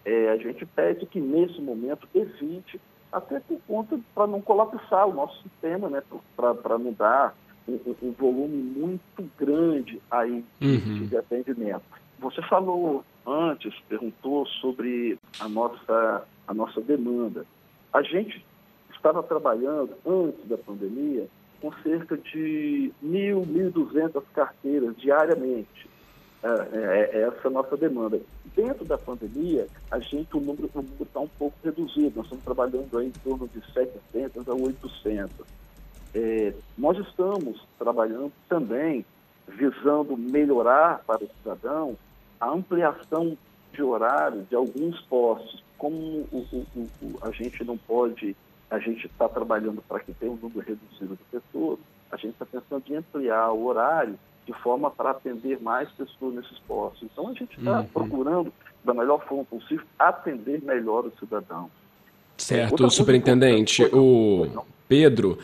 é, 0.04 0.28
a 0.30 0.36
gente 0.36 0.64
pede 0.64 1.04
que, 1.06 1.20
nesse 1.20 1.60
momento, 1.60 2.06
evite, 2.14 2.80
até 3.10 3.40
por 3.40 3.60
conta, 3.66 3.98
para 4.14 4.28
não 4.28 4.40
colapsar 4.40 5.08
o 5.08 5.14
nosso 5.14 5.42
sistema, 5.42 5.88
né, 5.88 6.00
para 6.36 6.78
não 6.78 6.92
dar 6.92 7.34
um, 7.68 7.94
um, 8.02 8.12
volume 8.12 8.56
muito 8.56 9.30
grande 9.38 10.00
aí 10.10 10.44
uhum. 10.60 11.06
de 11.06 11.16
atendimento. 11.16 11.82
Você 12.18 12.42
falou 12.42 13.04
antes, 13.26 13.74
perguntou 13.88 14.46
sobre 14.46 15.18
a 15.40 15.48
nossa, 15.48 16.24
a 16.46 16.54
nossa 16.54 16.80
demanda. 16.80 17.44
A 17.92 18.02
gente 18.02 18.44
estava 18.94 19.22
trabalhando, 19.22 19.94
antes 20.06 20.48
da 20.48 20.56
pandemia, 20.56 21.26
com 21.60 21.72
cerca 21.82 22.16
de 22.16 22.92
1.000, 23.04 23.72
1.200 23.72 24.22
carteiras 24.34 24.96
diariamente. 24.96 25.90
É, 26.42 26.48
é, 26.48 27.10
é 27.12 27.22
essa 27.22 27.46
a 27.46 27.50
nossa 27.50 27.76
demanda. 27.76 28.20
Dentro 28.56 28.84
da 28.84 28.98
pandemia, 28.98 29.68
a 29.90 30.00
gente, 30.00 30.36
o 30.36 30.40
número 30.40 30.68
está 31.00 31.20
um 31.20 31.28
pouco 31.28 31.56
reduzido. 31.62 32.16
Nós 32.16 32.26
estamos 32.26 32.44
trabalhando 32.44 32.98
aí 32.98 33.06
em 33.06 33.10
torno 33.10 33.48
de 33.48 33.60
700 33.72 34.48
a 34.48 34.52
800. 34.52 35.46
É, 36.14 36.52
nós 36.76 36.98
estamos 36.98 37.66
trabalhando 37.78 38.32
também 38.48 39.04
visando 39.48 40.16
melhorar 40.16 41.02
para 41.06 41.24
o 41.24 41.30
cidadão 41.38 41.96
a 42.40 42.50
ampliação 42.50 43.36
de 43.72 43.82
horário 43.82 44.42
de 44.48 44.54
alguns 44.54 45.00
postos. 45.02 45.62
Como 45.78 45.96
o, 45.96 46.46
o, 46.52 46.88
o, 47.02 47.18
a 47.22 47.30
gente 47.30 47.64
não 47.64 47.76
pode, 47.76 48.36
a 48.70 48.78
gente 48.78 49.06
está 49.06 49.28
trabalhando 49.28 49.82
para 49.82 50.00
que 50.00 50.12
tenha 50.12 50.32
um 50.32 50.36
número 50.36 50.60
reduzido 50.60 51.16
de 51.16 51.40
pessoas, 51.40 51.78
a 52.10 52.16
gente 52.16 52.32
está 52.32 52.46
pensando 52.46 52.84
em 52.88 52.96
ampliar 52.96 53.50
o 53.52 53.64
horário 53.64 54.18
de 54.46 54.52
forma 54.54 54.90
para 54.90 55.10
atender 55.10 55.60
mais 55.60 55.88
pessoas 55.90 56.34
nesses 56.34 56.58
postos. 56.60 57.08
Então 57.10 57.28
a 57.28 57.32
gente 57.32 57.58
está 57.58 57.80
uhum. 57.80 57.86
procurando, 57.86 58.52
da 58.84 58.92
melhor 58.92 59.24
forma 59.26 59.44
possível, 59.44 59.86
atender 59.98 60.62
melhor 60.62 61.06
o 61.06 61.12
cidadão. 61.18 61.70
Certo, 62.36 62.90
superintendente. 62.90 63.84
O 63.92 64.64
Pedro, 64.92 65.38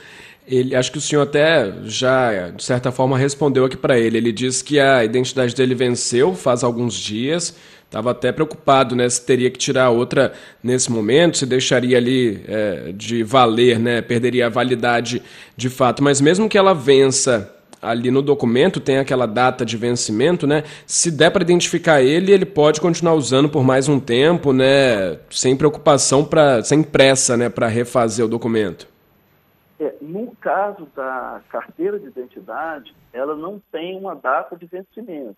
ele, 0.46 0.76
acho 0.76 0.92
que 0.92 0.98
o 0.98 1.00
senhor 1.00 1.22
até 1.22 1.72
já, 1.84 2.50
de 2.50 2.62
certa 2.62 2.92
forma, 2.92 3.16
respondeu 3.16 3.64
aqui 3.64 3.78
para 3.78 3.98
ele. 3.98 4.18
Ele 4.18 4.30
disse 4.30 4.62
que 4.62 4.78
a 4.78 5.02
identidade 5.02 5.54
dele 5.54 5.74
venceu 5.74 6.34
faz 6.34 6.62
alguns 6.62 6.92
dias. 6.92 7.56
Estava 7.86 8.10
até 8.10 8.30
preocupado, 8.30 8.94
né? 8.94 9.08
Se 9.08 9.24
teria 9.24 9.50
que 9.50 9.58
tirar 9.58 9.88
outra 9.88 10.34
nesse 10.62 10.92
momento, 10.92 11.38
se 11.38 11.46
deixaria 11.46 11.96
ali 11.96 12.44
é, 12.46 12.92
de 12.94 13.22
valer, 13.22 13.78
né? 13.78 14.02
Perderia 14.02 14.46
a 14.46 14.50
validade 14.50 15.22
de 15.56 15.70
fato. 15.70 16.02
Mas 16.02 16.20
mesmo 16.20 16.46
que 16.46 16.58
ela 16.58 16.74
vença 16.74 17.50
ali 17.80 18.10
no 18.10 18.20
documento, 18.20 18.80
tem 18.80 18.98
aquela 18.98 19.24
data 19.24 19.64
de 19.64 19.78
vencimento, 19.78 20.46
né? 20.46 20.64
Se 20.86 21.10
der 21.10 21.30
para 21.30 21.42
identificar 21.42 22.02
ele, 22.02 22.32
ele 22.32 22.44
pode 22.44 22.82
continuar 22.82 23.14
usando 23.14 23.48
por 23.48 23.64
mais 23.64 23.88
um 23.88 23.98
tempo, 23.98 24.52
né? 24.52 25.16
Sem 25.30 25.56
preocupação, 25.56 26.22
pra, 26.22 26.62
sem 26.62 26.82
pressa, 26.82 27.34
né? 27.34 27.48
Para 27.48 27.66
refazer 27.66 28.26
o 28.26 28.28
documento. 28.28 28.97
É, 29.80 29.96
no 30.00 30.34
caso 30.36 30.86
da 30.86 31.40
carteira 31.48 31.98
de 31.98 32.06
identidade, 32.06 32.94
ela 33.12 33.36
não 33.36 33.60
tem 33.70 33.96
uma 33.96 34.14
data 34.14 34.56
de 34.56 34.66
vencimento. 34.66 35.36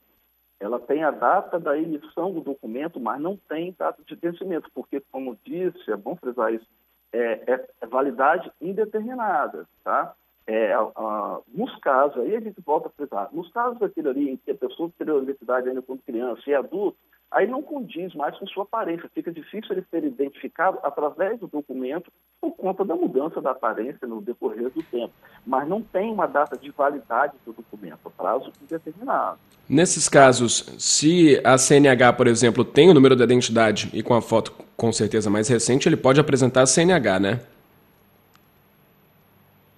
Ela 0.59 0.79
tem 0.79 1.03
a 1.03 1.11
data 1.11 1.59
da 1.59 1.77
emissão 1.79 2.33
do 2.33 2.41
documento, 2.41 3.01
mas 3.01 3.21
não 3.21 3.37
tem 3.37 3.75
data 3.79 4.03
de 4.05 4.15
vencimento, 4.15 4.71
porque, 4.75 5.01
como 5.11 5.39
disse, 5.45 5.91
é 5.91 5.97
bom 5.97 6.17
frisar 6.17 6.53
isso, 6.53 6.67
é, 7.13 7.53
é, 7.53 7.69
é 7.81 7.87
validade 7.87 8.51
indeterminada, 8.61 9.67
tá? 9.83 10.15
É, 10.47 10.73
a, 10.73 11.41
nos 11.49 11.75
casos, 11.77 12.19
aí 12.19 12.35
a 12.35 12.41
gente 12.41 12.61
volta 12.61 12.89
a 12.89 12.91
frisar, 12.91 13.29
nos 13.33 13.51
casos 13.53 13.79
daquele 13.79 14.09
ali 14.09 14.31
em 14.31 14.37
que 14.37 14.51
a 14.51 14.55
pessoa 14.55 14.91
teria 14.99 15.15
identidade 15.15 15.69
ainda 15.69 15.83
quando 15.83 16.03
criança 16.03 16.43
e 16.47 16.55
adulto, 16.55 16.99
aí 17.31 17.47
não 17.47 17.63
condiz 17.63 18.15
mais 18.15 18.37
com 18.37 18.47
sua 18.47 18.65
aparência. 18.65 19.11
Fica 19.15 19.33
difícil 19.33 19.73
ele 19.73 19.85
ser 19.91 20.05
identificado 20.05 20.79
através 20.83 21.39
do 21.39 21.47
documento 21.47 22.11
por 22.41 22.53
conta 22.53 22.85
da 22.85 22.95
mudança 22.95 23.41
da 23.41 23.53
aparência 23.53 24.07
no 24.07 24.21
decorrer 24.21 24.71
do 24.71 24.83
tempo. 24.83 25.13
Mas 25.47 25.69
não 25.69 25.81
tem 25.81 26.13
uma 26.13 26.27
data 26.27 26.57
de 26.57 26.71
validade 26.71 27.35
do 27.45 27.53
documento, 27.53 27.99
prazo 28.17 28.53
indeterminado. 28.63 29.39
Nesses 29.69 30.09
casos, 30.09 30.75
se 30.79 31.41
a 31.45 31.57
CNH, 31.57 32.13
por 32.15 32.27
exemplo, 32.27 32.65
tem 32.65 32.91
o 32.91 32.95
número 32.95 33.15
da 33.15 33.25
identidade 33.25 33.89
e 33.93 34.03
com 34.03 34.15
a 34.15 34.21
foto 34.21 34.53
com 34.77 34.93
certeza 34.93 35.29
mais 35.29 35.47
recente, 35.47 35.89
ele 35.89 35.97
pode 35.97 36.19
apresentar 36.19 36.63
a 36.63 36.67
CNH, 36.67 37.21
né? 37.21 37.41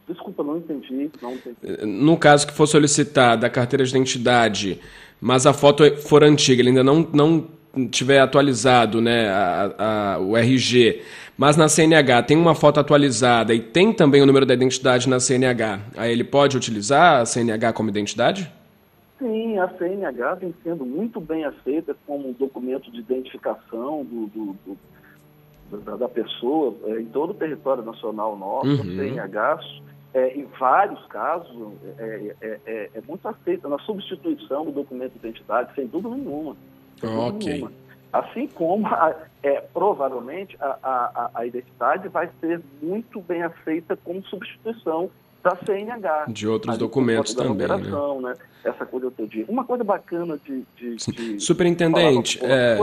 Desculpa, 0.09 0.42
não 0.42 0.59
entendi, 0.59 1.11
não 1.23 1.32
entendi. 1.32 1.87
No 1.87 2.16
caso 2.16 2.47
que 2.47 2.52
for 2.52 2.66
solicitada 2.66 3.47
a 3.47 3.50
carteira 3.50 3.85
de 3.85 3.90
identidade 3.90 4.80
mas 5.23 5.47
a 5.47 5.52
foto 5.52 5.85
for 5.99 6.25
antiga, 6.25 6.61
ele 6.61 6.71
ainda 6.71 6.82
não, 6.82 7.06
não 7.12 7.47
tiver 7.88 8.18
atualizado 8.18 9.00
né, 9.00 9.28
a, 9.28 10.14
a, 10.14 10.18
o 10.18 10.37
RG, 10.37 11.00
mas 11.38 11.56
na 11.56 11.68
CNH 11.68 12.25
tem 12.25 12.37
uma 12.37 12.56
foto 12.56 12.80
atualizada 12.80 13.54
e 13.54 13.61
tem 13.61 13.92
também 13.92 14.21
o 14.21 14.26
número 14.26 14.44
da 14.44 14.52
identidade 14.52 15.09
na 15.09 15.21
CNH, 15.21 15.78
aí 15.97 16.11
ele 16.11 16.25
pode 16.25 16.56
utilizar 16.56 17.21
a 17.21 17.25
CNH 17.25 17.73
como 17.73 17.88
identidade? 17.88 18.52
Sim, 19.21 19.61
a 19.61 19.68
CNH 19.78 20.35
vem 20.35 20.52
sendo 20.64 20.85
muito 20.85 21.21
bem 21.21 21.44
aceita 21.44 21.97
como 22.04 22.28
um 22.28 22.32
documento 22.32 22.90
de 22.90 22.99
identificação 22.99 24.04
do, 24.04 24.26
do, 24.26 24.56
do 24.66 24.78
da, 25.99 26.09
pessoa 26.09 26.75
é, 26.87 27.00
em 27.00 27.06
todo 27.06 27.30
o 27.30 27.35
território 27.35 27.85
nacional 27.85 28.37
nosso. 28.37 28.66
Uhum. 28.66 28.80
A 28.80 28.85
CNH 28.85 29.61
é, 30.14 30.37
em 30.37 30.45
vários 30.59 31.04
casos, 31.07 31.50
é, 31.99 32.35
é, 32.40 32.61
é, 32.66 32.90
é, 32.95 33.00
muito 33.07 33.26
aceita 33.26 33.69
na 33.69 33.78
substituição 33.78 34.64
do 34.64 34.73
documento 34.73 35.12
de 35.12 35.19
identidade, 35.26 35.75
sem 35.75 35.87
dúvida 35.87 36.14
nenhuma. 36.14 36.57
Sem 36.99 37.09
dúvida 37.09 37.37
ok. 37.37 37.52
Nenhuma. 37.52 37.73
Assim 38.12 38.47
como, 38.47 38.87
a, 38.88 39.14
é, 39.42 39.61
provavelmente, 39.73 40.54
a, 40.61 40.78
a, 40.83 41.31
a 41.35 41.47
identidade 41.47 42.09
vai 42.09 42.28
ser 42.40 42.61
muito 42.83 43.23
bem 43.23 43.42
aceita 43.42 43.97
como 43.97 44.23
substituição 44.25 45.11
da 45.43 45.57
CNH. 45.57 46.27
De 46.29 46.47
outros 46.47 46.79
documentos 46.79 47.35
também, 47.35 47.67
né? 47.67 47.77
né? 48.21 48.35
Essa 48.65 48.87
coisa 48.87 49.11
todinha. 49.11 49.45
Uma 49.49 49.65
coisa 49.65 49.83
bacana 49.83 50.39
de... 50.45 50.65
de, 50.77 50.97
de 50.97 51.41
Superintendente, 51.41 52.39
é, 52.43 52.79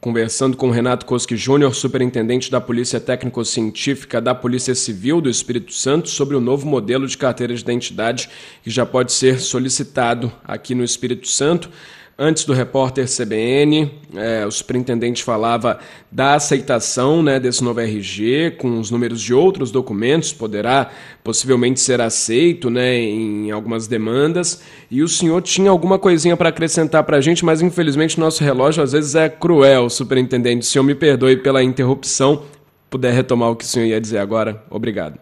conversando 0.00 0.56
com 0.56 0.70
Renato 0.70 1.04
Koski 1.04 1.36
Júnior, 1.36 1.74
superintendente 1.74 2.50
da 2.50 2.60
Polícia 2.60 3.00
Técnico-Científica 3.00 4.20
da 4.20 4.34
Polícia 4.34 4.74
Civil 4.74 5.20
do 5.20 5.28
Espírito 5.28 5.72
Santo, 5.72 6.08
sobre 6.08 6.36
o 6.36 6.40
novo 6.40 6.66
modelo 6.66 7.06
de 7.06 7.18
carteira 7.18 7.52
de 7.52 7.60
identidade 7.60 8.30
que 8.62 8.70
já 8.70 8.86
pode 8.86 9.12
ser 9.12 9.40
solicitado 9.40 10.32
aqui 10.44 10.74
no 10.74 10.84
Espírito 10.84 11.26
Santo. 11.26 11.70
Antes 12.18 12.46
do 12.46 12.54
repórter 12.54 13.04
CBN, 13.04 13.92
é, 14.14 14.46
o 14.46 14.50
superintendente 14.50 15.22
falava 15.22 15.78
da 16.10 16.32
aceitação 16.32 17.22
né, 17.22 17.38
desse 17.38 17.62
novo 17.62 17.78
RG 17.78 18.52
com 18.52 18.80
os 18.80 18.90
números 18.90 19.20
de 19.20 19.34
outros 19.34 19.70
documentos, 19.70 20.32
poderá 20.32 20.90
possivelmente 21.22 21.78
ser 21.78 22.00
aceito 22.00 22.70
né, 22.70 22.96
em 22.96 23.50
algumas 23.50 23.86
demandas. 23.86 24.64
E 24.90 25.02
o 25.02 25.08
senhor 25.08 25.42
tinha 25.42 25.70
alguma 25.70 25.98
coisinha 25.98 26.34
para 26.38 26.48
acrescentar 26.48 27.04
para 27.04 27.18
a 27.18 27.20
gente, 27.20 27.44
mas 27.44 27.60
infelizmente 27.60 28.18
nosso 28.18 28.42
relógio 28.42 28.82
às 28.82 28.92
vezes 28.92 29.14
é 29.14 29.28
cruel, 29.28 29.90
superintendente. 29.90 30.62
O 30.62 30.70
senhor 30.70 30.84
me 30.84 30.94
perdoe 30.94 31.36
pela 31.36 31.62
interrupção. 31.62 32.44
Puder 32.88 33.12
retomar 33.12 33.50
o 33.50 33.56
que 33.56 33.64
o 33.64 33.68
senhor 33.68 33.84
ia 33.84 34.00
dizer 34.00 34.18
agora, 34.18 34.62
obrigado. 34.70 35.20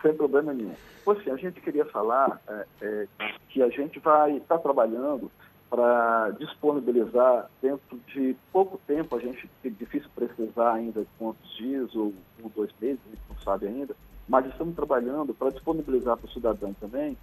Sem 0.00 0.14
problema 0.14 0.54
nenhum. 0.54 0.70
Pois 1.04 1.20
sim, 1.24 1.30
a 1.30 1.36
gente 1.36 1.60
queria 1.60 1.86
falar 1.86 2.40
é, 2.48 2.64
é, 2.82 3.06
que 3.48 3.60
a 3.60 3.68
gente 3.70 3.98
vai 3.98 4.36
estar 4.36 4.56
tá 4.56 4.62
trabalhando 4.62 5.28
para 5.70 6.30
disponibilizar 6.38 7.50
dentro 7.60 7.98
de 8.08 8.34
pouco 8.52 8.80
tempo, 8.86 9.16
a 9.16 9.20
gente 9.20 9.48
é 9.64 9.68
difícil 9.68 10.08
precisar 10.14 10.72
ainda 10.72 11.04
quantos 11.18 11.56
dias 11.56 11.94
ou 11.94 12.12
um, 12.42 12.48
dois 12.54 12.70
meses, 12.80 13.00
a 13.06 13.10
gente 13.10 13.22
não 13.28 13.38
sabe 13.42 13.66
ainda, 13.66 13.94
mas 14.28 14.46
estamos 14.46 14.74
trabalhando 14.74 15.34
para 15.34 15.50
disponibilizar 15.50 16.16
para 16.16 16.26
o 16.26 16.32
cidadão 16.32 16.74
também 16.74 17.16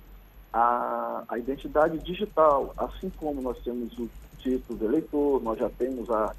a, 0.53 1.23
a 1.27 1.37
identidade 1.37 1.97
digital, 1.99 2.73
assim 2.77 3.11
como 3.17 3.41
nós 3.41 3.57
temos 3.63 3.97
o 3.97 4.09
título 4.39 4.77
de 4.79 4.85
eleitor, 4.85 5.43
nós 5.43 5.59
já 5.59 5.69
temos 5.69 6.09
a, 6.09 6.33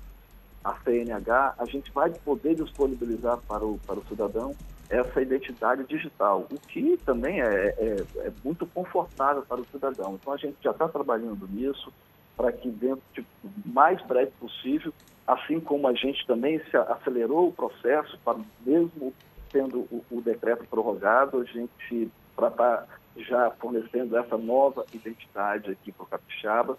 a 0.65 0.75
CNH, 0.85 1.55
a 1.59 1.65
gente 1.67 1.91
vai 1.93 2.11
poder 2.11 2.55
disponibilizar 2.55 3.39
para 3.49 3.65
o, 3.65 3.79
para 3.87 3.99
o 3.99 4.05
cidadão 4.07 4.55
essa 4.89 5.21
identidade 5.21 5.85
digital, 5.85 6.47
o 6.51 6.59
que 6.61 6.97
também 7.05 7.41
é, 7.41 7.75
é, 7.79 8.05
é 8.19 8.33
muito 8.45 8.67
confortável 8.67 9.43
para 9.43 9.61
o 9.61 9.67
cidadão. 9.67 10.15
Então 10.15 10.33
a 10.33 10.37
gente 10.37 10.57
já 10.63 10.71
está 10.71 10.89
trabalhando 10.89 11.47
nisso 11.49 11.93
para 12.37 12.53
que 12.53 12.71
dentro 12.71 13.03
de 13.15 13.25
mais 13.65 14.01
breve 14.03 14.31
possível, 14.39 14.93
assim 15.27 15.59
como 15.59 15.89
a 15.89 15.95
gente 15.95 16.27
também 16.27 16.61
se 16.71 16.77
acelerou 16.77 17.49
o 17.49 17.53
processo 17.53 18.19
para 18.25 18.39
mesmo 18.65 19.13
tendo 19.51 19.81
o, 19.91 20.05
o 20.11 20.21
decreto 20.21 20.65
prorrogado, 20.69 21.41
a 21.41 21.45
gente 21.45 22.11
para 22.37 22.49
estar 22.49 22.77
tá 22.77 22.87
já 23.17 23.51
fornecendo 23.53 24.17
essa 24.17 24.37
nova 24.37 24.85
identidade 24.93 25.71
aqui 25.71 25.91
para 25.91 26.05
o 26.05 26.07
Capixaba. 26.07 26.77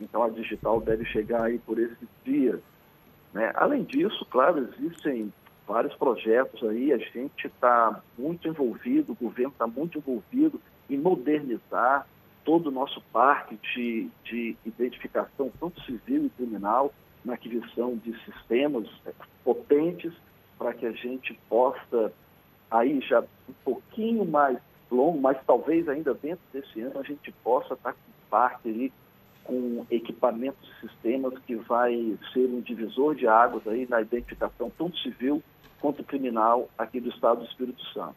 Então 0.00 0.22
a 0.22 0.30
digital 0.30 0.80
deve 0.80 1.04
chegar 1.04 1.44
aí 1.44 1.58
por 1.58 1.78
esses 1.78 2.08
dias. 2.24 2.58
Né? 3.32 3.52
Além 3.54 3.84
disso, 3.84 4.26
claro, 4.30 4.58
existem 4.58 5.32
vários 5.66 5.94
projetos 5.94 6.62
aí, 6.68 6.92
a 6.92 6.98
gente 6.98 7.46
está 7.46 8.00
muito 8.18 8.46
envolvido, 8.46 9.12
o 9.12 9.16
governo 9.16 9.52
está 9.52 9.66
muito 9.66 9.98
envolvido 9.98 10.60
em 10.88 10.98
modernizar 10.98 12.06
todo 12.44 12.66
o 12.66 12.70
nosso 12.70 13.00
parque 13.12 13.58
de, 13.74 14.08
de 14.24 14.56
identificação, 14.64 15.50
tanto 15.58 15.80
civil 15.82 16.26
e 16.26 16.30
criminal, 16.30 16.92
na 17.24 17.34
aquisição 17.34 17.96
de 17.96 18.14
sistemas 18.24 18.86
é, 19.06 19.12
potentes 19.42 20.12
para 20.58 20.74
que 20.74 20.84
a 20.84 20.92
gente 20.92 21.32
possa, 21.48 22.12
aí 22.70 23.00
já 23.00 23.22
um 23.22 23.52
pouquinho 23.64 24.26
mais 24.26 24.58
longo, 24.90 25.18
mas 25.18 25.38
talvez 25.46 25.88
ainda 25.88 26.12
dentro 26.12 26.44
desse 26.52 26.82
ano, 26.82 27.00
a 27.00 27.02
gente 27.02 27.32
possa 27.42 27.72
estar 27.72 27.92
com 27.92 27.98
um 27.98 28.28
parque 28.30 28.68
ali 28.68 28.92
com 29.42 29.86
equipamentos 29.90 30.68
e 30.68 30.86
sistemas 30.86 31.38
que 31.46 31.54
vai 31.54 32.16
ser 32.32 32.46
um 32.46 32.60
divisor 32.60 33.14
de 33.14 33.26
águas 33.26 33.66
aí 33.66 33.86
na 33.88 34.00
identificação 34.00 34.70
tanto 34.76 34.98
civil 34.98 35.42
quanto 35.84 36.02
criminal 36.02 36.66
aqui 36.78 36.98
do 36.98 37.10
Estado 37.10 37.40
do 37.40 37.44
Espírito 37.44 37.84
Santo. 37.92 38.14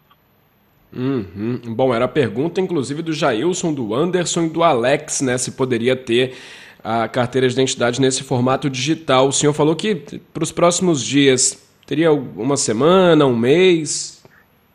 Uhum. 0.95 1.59
Bom, 1.75 1.93
era 1.93 2.05
a 2.05 2.07
pergunta, 2.07 2.61
inclusive, 2.61 3.01
do 3.01 3.11
Jailson, 3.11 3.73
do 3.73 3.93
Anderson 3.93 4.43
e 4.43 4.49
do 4.49 4.63
Alex, 4.63 5.19
né? 5.19 5.37
Se 5.37 5.51
poderia 5.51 5.93
ter 5.93 6.37
a 6.81 7.09
carteira 7.09 7.45
de 7.45 7.53
identidade 7.53 7.99
nesse 7.99 8.23
formato 8.23 8.69
digital. 8.69 9.27
O 9.27 9.33
senhor 9.33 9.51
falou 9.51 9.75
que 9.75 9.95
para 10.33 10.43
os 10.43 10.51
próximos 10.53 11.03
dias 11.03 11.69
teria 11.85 12.13
uma 12.13 12.55
semana, 12.55 13.25
um 13.25 13.35
mês? 13.35 14.23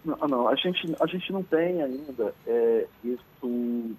Não, 0.05 0.29
não 0.29 0.49
a, 0.49 0.55
gente, 0.55 0.95
a 1.01 1.07
gente 1.07 1.33
não 1.33 1.43
tem 1.43 1.81
ainda 1.81 2.35
é, 2.47 2.87
isso 3.03 3.97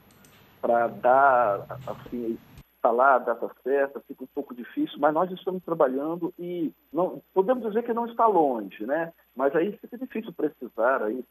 para 0.61 0.85
dar, 0.87 1.79
assim, 1.87 2.37
falar 2.83 3.15
a 3.15 3.19
data 3.19 3.49
certa, 3.63 4.01
fica 4.01 4.25
um 4.25 4.27
pouco 4.27 4.53
difícil, 4.53 4.99
mas 4.99 5.13
nós 5.13 5.31
estamos 5.31 5.63
trabalhando 5.63 6.33
e 6.37 6.69
não 6.91 7.21
podemos 7.33 7.63
dizer 7.63 7.81
que 7.83 7.93
não 7.93 8.05
está 8.05 8.27
longe, 8.27 8.85
né? 8.85 9.13
Mas 9.33 9.55
aí 9.55 9.71
fica 9.77 9.97
difícil 9.97 10.33
precisar 10.33 11.01
aí 11.01 11.23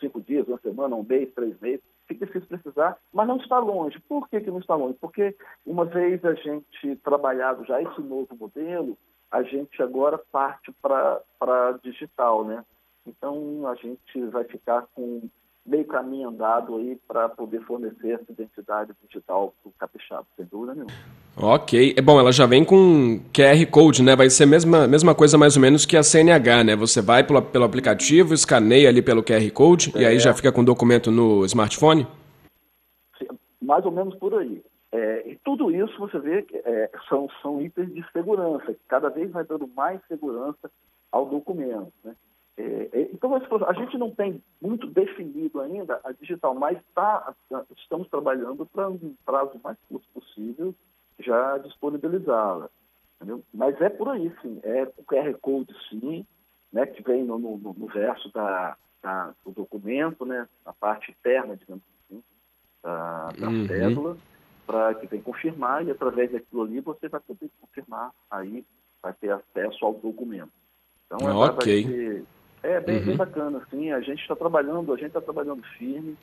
cinco 0.00 0.20
dias, 0.22 0.48
uma 0.48 0.58
semana, 0.58 0.96
um 0.96 1.04
mês, 1.04 1.30
três 1.34 1.60
meses, 1.60 1.84
fica 2.08 2.24
difícil 2.24 2.48
precisar, 2.48 2.96
mas 3.12 3.28
não 3.28 3.36
está 3.36 3.58
longe. 3.58 4.00
Por 4.08 4.26
que, 4.30 4.40
que 4.40 4.50
não 4.50 4.60
está 4.60 4.74
longe? 4.74 4.96
Porque 4.98 5.36
uma 5.66 5.84
vez 5.84 6.24
a 6.24 6.32
gente 6.32 6.96
trabalhado 7.04 7.66
já 7.66 7.80
esse 7.82 8.00
novo 8.00 8.34
modelo, 8.34 8.96
a 9.30 9.42
gente 9.42 9.82
agora 9.82 10.18
parte 10.32 10.72
para 10.80 11.78
digital, 11.82 12.44
né? 12.44 12.64
Então 13.06 13.66
a 13.68 13.74
gente 13.74 14.24
vai 14.30 14.44
ficar 14.44 14.86
com 14.94 15.28
meio 15.64 15.84
caminho 15.86 16.28
andado 16.28 16.76
aí 16.76 16.98
para 17.06 17.28
poder 17.28 17.60
fornecer 17.62 18.12
essa 18.12 18.30
identidade 18.30 18.92
digital 19.06 19.54
para 19.62 19.70
o 19.70 19.72
capixaba, 19.78 20.26
sem 20.36 20.44
dúvida 20.46 20.74
nenhuma. 20.74 20.92
Ok. 21.36 21.94
É 21.96 22.02
bom, 22.02 22.18
ela 22.18 22.32
já 22.32 22.46
vem 22.46 22.64
com 22.64 23.20
QR 23.32 23.64
Code, 23.70 24.02
né? 24.02 24.16
Vai 24.16 24.28
ser 24.28 24.44
a 24.44 24.46
mesma, 24.46 24.86
mesma 24.86 25.14
coisa 25.14 25.38
mais 25.38 25.56
ou 25.56 25.62
menos 25.62 25.86
que 25.86 25.96
a 25.96 26.02
CNH, 26.02 26.64
né? 26.64 26.76
Você 26.76 27.00
vai 27.00 27.24
pelo, 27.24 27.40
pelo 27.40 27.64
aplicativo, 27.64 28.34
escaneia 28.34 28.88
ali 28.88 29.00
pelo 29.00 29.22
QR 29.22 29.50
Code 29.52 29.92
é. 29.96 30.02
e 30.02 30.06
aí 30.06 30.18
já 30.18 30.34
fica 30.34 30.52
com 30.52 30.62
o 30.62 30.64
documento 30.64 31.10
no 31.10 31.44
smartphone? 31.46 32.06
Mais 33.60 33.84
ou 33.86 33.92
menos 33.92 34.14
por 34.16 34.34
aí. 34.34 34.62
É, 34.90 35.30
e 35.30 35.36
tudo 35.36 35.70
isso 35.70 35.98
você 35.98 36.18
vê 36.18 36.42
que 36.42 36.56
é, 36.56 36.90
são, 37.08 37.26
são 37.40 37.62
itens 37.62 37.94
de 37.94 38.04
segurança, 38.12 38.74
que 38.74 38.80
cada 38.88 39.08
vez 39.08 39.30
vai 39.30 39.44
dando 39.44 39.66
mais 39.68 40.00
segurança 40.06 40.70
ao 41.10 41.24
documento. 41.24 41.92
Né? 42.04 42.14
É, 42.56 42.88
é, 42.92 43.00
então, 43.12 43.34
a 43.34 43.72
gente 43.72 43.96
não 43.96 44.10
tem 44.10 44.42
muito 44.60 44.86
definido 44.86 45.60
ainda 45.60 46.00
a 46.04 46.12
digital, 46.12 46.54
mas 46.54 46.78
tá, 46.94 47.34
estamos 47.76 48.08
trabalhando 48.08 48.66
para, 48.66 48.88
um 48.88 49.14
prazo 49.24 49.58
mais 49.62 49.78
curto 49.88 50.06
possível, 50.12 50.74
já 51.18 51.58
disponibilizá-la. 51.58 52.68
Mas 53.54 53.80
é 53.80 53.88
por 53.88 54.08
aí, 54.08 54.32
sim. 54.42 54.60
É 54.62 54.82
o 54.96 55.04
QR 55.04 55.32
Code, 55.40 55.72
sim, 55.88 56.26
né, 56.72 56.86
que 56.86 57.02
vem 57.02 57.24
no, 57.24 57.38
no, 57.38 57.56
no 57.58 57.86
verso 57.86 58.30
da, 58.32 58.76
da, 59.02 59.32
do 59.44 59.52
documento, 59.52 60.24
né, 60.26 60.48
na 60.64 60.72
parte 60.72 61.10
interna, 61.10 61.56
digamos 61.56 61.82
assim, 62.04 62.22
da, 62.82 63.28
da 63.38 63.48
uhum. 63.48 63.66
cédula, 63.66 64.16
para 64.66 64.94
que 64.94 65.06
vem 65.06 65.22
confirmar, 65.22 65.86
e 65.86 65.90
através 65.90 66.32
daquilo 66.32 66.62
ali 66.62 66.80
você 66.80 67.08
vai 67.08 67.20
poder 67.20 67.50
confirmar, 67.60 68.10
aí 68.30 68.64
vai 69.02 69.12
ter 69.14 69.30
acesso 69.30 69.84
ao 69.84 69.94
documento. 69.94 70.52
Então, 71.06 71.18
ok. 71.36 71.84
É 72.72 72.80
bem, 72.80 72.98
uhum. 72.98 73.06
bem 73.06 73.16
bacana, 73.16 73.58
assim. 73.58 73.92
A 73.92 74.00
gente 74.00 74.20
está 74.20 74.34
trabalhando, 74.34 74.92
a 74.92 74.96
gente 74.96 75.08
está 75.08 75.20
trabalhando 75.20 75.62
firme 75.78 76.16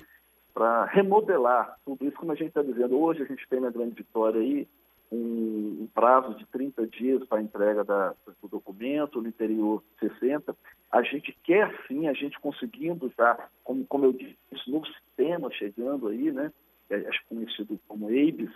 para 0.53 0.85
remodelar 0.85 1.77
tudo 1.85 2.05
isso, 2.05 2.17
como 2.17 2.31
a 2.31 2.35
gente 2.35 2.47
está 2.47 2.63
dizendo. 2.63 2.99
Hoje 2.99 3.21
a 3.21 3.25
gente 3.25 3.47
tem 3.47 3.59
na 3.59 3.69
Grande 3.69 3.95
Vitória 3.95 4.41
aí 4.41 4.67
um, 5.11 5.83
um 5.83 5.87
prazo 5.93 6.33
de 6.35 6.45
30 6.47 6.87
dias 6.87 7.23
para 7.25 7.37
a 7.37 7.41
entrega 7.41 7.83
da, 7.83 8.15
do 8.41 8.47
documento, 8.47 9.21
no 9.21 9.27
interior 9.27 9.83
60. 9.99 10.55
A 10.91 11.03
gente 11.03 11.37
quer 11.43 11.71
sim, 11.87 12.07
a 12.07 12.13
gente 12.13 12.39
conseguindo 12.39 13.11
já, 13.15 13.37
como, 13.63 13.85
como 13.85 14.05
eu 14.05 14.13
disse, 14.13 14.37
esse 14.51 14.71
novo 14.71 14.87
sistema 14.87 15.51
chegando 15.51 16.07
aí, 16.07 16.31
né? 16.31 16.51
É, 16.89 16.95
acho 17.07 17.21
conhecido 17.29 17.79
como 17.87 18.07
ABES, 18.07 18.49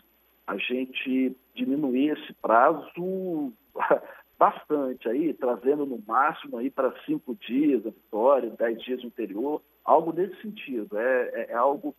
a 0.47 0.57
gente 0.57 1.37
diminuir 1.53 2.17
esse 2.17 2.33
prazo 2.41 3.53
bastante 4.37 5.07
aí, 5.07 5.33
trazendo 5.33 5.85
no 5.85 6.01
máximo 6.05 6.57
aí 6.57 6.69
para 6.69 6.93
cinco 7.05 7.35
dias 7.35 7.85
a 7.85 7.89
vitória, 7.89 8.49
dez 8.57 8.81
dias 8.81 9.01
no 9.01 9.07
interior, 9.07 9.61
algo 9.83 10.11
nesse 10.11 10.41
sentido. 10.41 10.97
É, 10.97 11.29
é, 11.33 11.51
é 11.51 11.53
algo, 11.53 11.95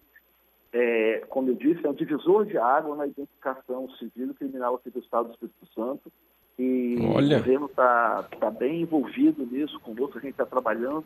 é, 0.73 1.25
como 1.29 1.49
eu 1.49 1.55
disse, 1.55 1.85
é 1.87 1.91
um 1.91 1.95
divisor 1.95 2.45
de 2.45 2.59
água 2.59 2.97
na 2.97 3.07
identificação 3.07 3.89
civil 3.93 4.31
e 4.31 4.35
criminal 4.35 4.75
aqui 4.75 4.91
do 4.91 4.99
Estado 4.99 5.29
do 5.29 5.33
Espírito 5.33 5.67
Santo. 5.75 6.13
E 6.59 6.97
Olha. 7.15 7.37
o 7.37 7.41
governo 7.41 7.67
está 7.67 8.23
tá 8.39 8.51
bem 8.51 8.83
envolvido 8.83 9.45
nisso 9.45 9.79
conosco, 9.81 10.19
a 10.19 10.21
gente 10.21 10.33
está 10.33 10.47
trabalhando 10.47 11.05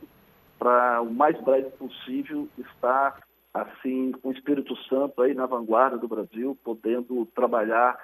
para 0.58 1.00
o 1.00 1.10
mais 1.10 1.40
breve 1.42 1.70
possível 1.70 2.48
estar 2.58 3.22
assim 3.54 4.12
com 4.12 4.28
o 4.28 4.32
Espírito 4.32 4.76
Santo 4.84 5.22
aí 5.22 5.32
na 5.32 5.46
vanguarda 5.46 5.96
do 5.96 6.08
Brasil, 6.08 6.58
podendo 6.62 7.24
trabalhar 7.34 7.98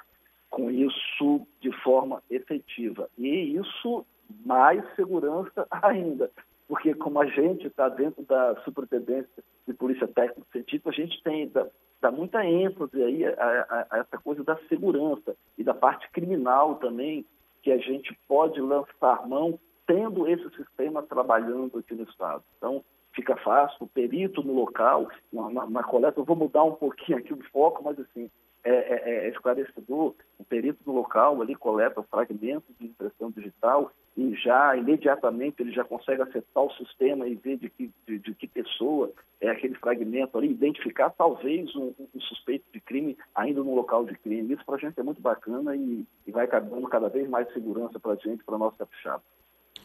com 0.54 0.70
isso 0.70 1.46
de 1.60 1.72
forma 1.82 2.22
efetiva. 2.30 3.10
E 3.18 3.56
isso 3.56 4.06
mais 4.46 4.82
segurança 4.94 5.66
ainda, 5.82 6.30
porque 6.68 6.94
como 6.94 7.20
a 7.20 7.26
gente 7.26 7.66
está 7.66 7.88
dentro 7.88 8.22
da 8.22 8.54
Superintendência 8.62 9.42
de 9.66 9.74
Polícia 9.74 10.06
Técnica 10.06 10.46
Científica, 10.52 10.90
a 10.90 10.92
gente 10.92 11.22
tem 11.22 11.48
dá, 11.48 11.66
dá 12.00 12.10
muita 12.10 12.44
ênfase 12.44 13.02
aí 13.02 13.26
a, 13.26 13.32
a, 13.32 13.86
a, 13.90 13.98
essa 13.98 14.16
coisa 14.18 14.44
da 14.44 14.56
segurança 14.68 15.36
e 15.58 15.64
da 15.64 15.74
parte 15.74 16.08
criminal 16.10 16.76
também, 16.76 17.26
que 17.62 17.72
a 17.72 17.78
gente 17.78 18.16
pode 18.28 18.60
lançar 18.60 19.26
mão 19.26 19.58
tendo 19.86 20.28
esse 20.28 20.48
sistema 20.56 21.02
trabalhando 21.02 21.78
aqui 21.78 21.94
no 21.94 22.04
Estado. 22.04 22.42
Então, 22.56 22.84
fica 23.12 23.36
fácil, 23.36 23.76
o 23.80 23.86
perito 23.86 24.42
no 24.42 24.54
local, 24.54 25.08
na, 25.32 25.50
na, 25.50 25.66
na 25.66 25.82
coleta, 25.82 26.20
eu 26.20 26.24
vou 26.24 26.36
mudar 26.36 26.64
um 26.64 26.74
pouquinho 26.74 27.18
aqui 27.18 27.32
o 27.32 27.42
foco, 27.50 27.82
mas 27.82 27.98
assim, 27.98 28.30
é, 28.64 28.70
é, 28.70 29.27
é, 29.27 29.29
esclarecedor. 29.29 30.14
O 30.38 30.44
perito 30.44 30.81
no 30.87 30.94
local 30.94 31.40
ali 31.40 31.55
coleta 31.55 32.03
fragmentos 32.05 32.74
de 32.79 32.87
impressão 32.87 33.31
digital 33.31 33.92
e 34.16 34.35
já 34.37 34.77
imediatamente 34.77 35.61
ele 35.61 35.72
já 35.72 35.85
consegue 35.85 36.22
acessar 36.22 36.62
o 36.62 36.72
sistema 36.72 37.27
e 37.27 37.35
ver 37.35 37.59
de 37.59 37.68
que, 37.68 37.90
de, 38.07 38.18
de 38.18 38.35
que 38.35 38.46
pessoa 38.46 39.12
é 39.40 39.50
aquele 39.50 39.74
fragmento 39.74 40.38
ali, 40.38 40.50
identificar 40.50 41.11
talvez 41.11 41.74
um, 41.77 41.92
um, 42.14 42.20
suspeito 42.20 42.64
de 42.72 42.81
crime 42.81 43.18
ainda 43.35 43.62
no 43.62 43.74
local 43.74 44.05
de 44.05 44.16
crime. 44.16 44.55
Isso 44.55 44.64
para 44.64 44.77
a 44.77 44.79
gente 44.79 44.98
é 44.98 45.03
muito 45.03 45.20
bacana 45.20 45.77
e, 45.77 46.07
e 46.27 46.31
vai 46.31 46.46
dando 46.46 46.88
cada 46.88 47.09
vez 47.09 47.29
mais 47.29 47.53
segurança 47.53 48.00
para 48.00 48.12
a 48.12 48.16
gente, 48.16 48.44
para 48.44 48.57
nosso 48.57 48.79
capixaba. 48.79 49.22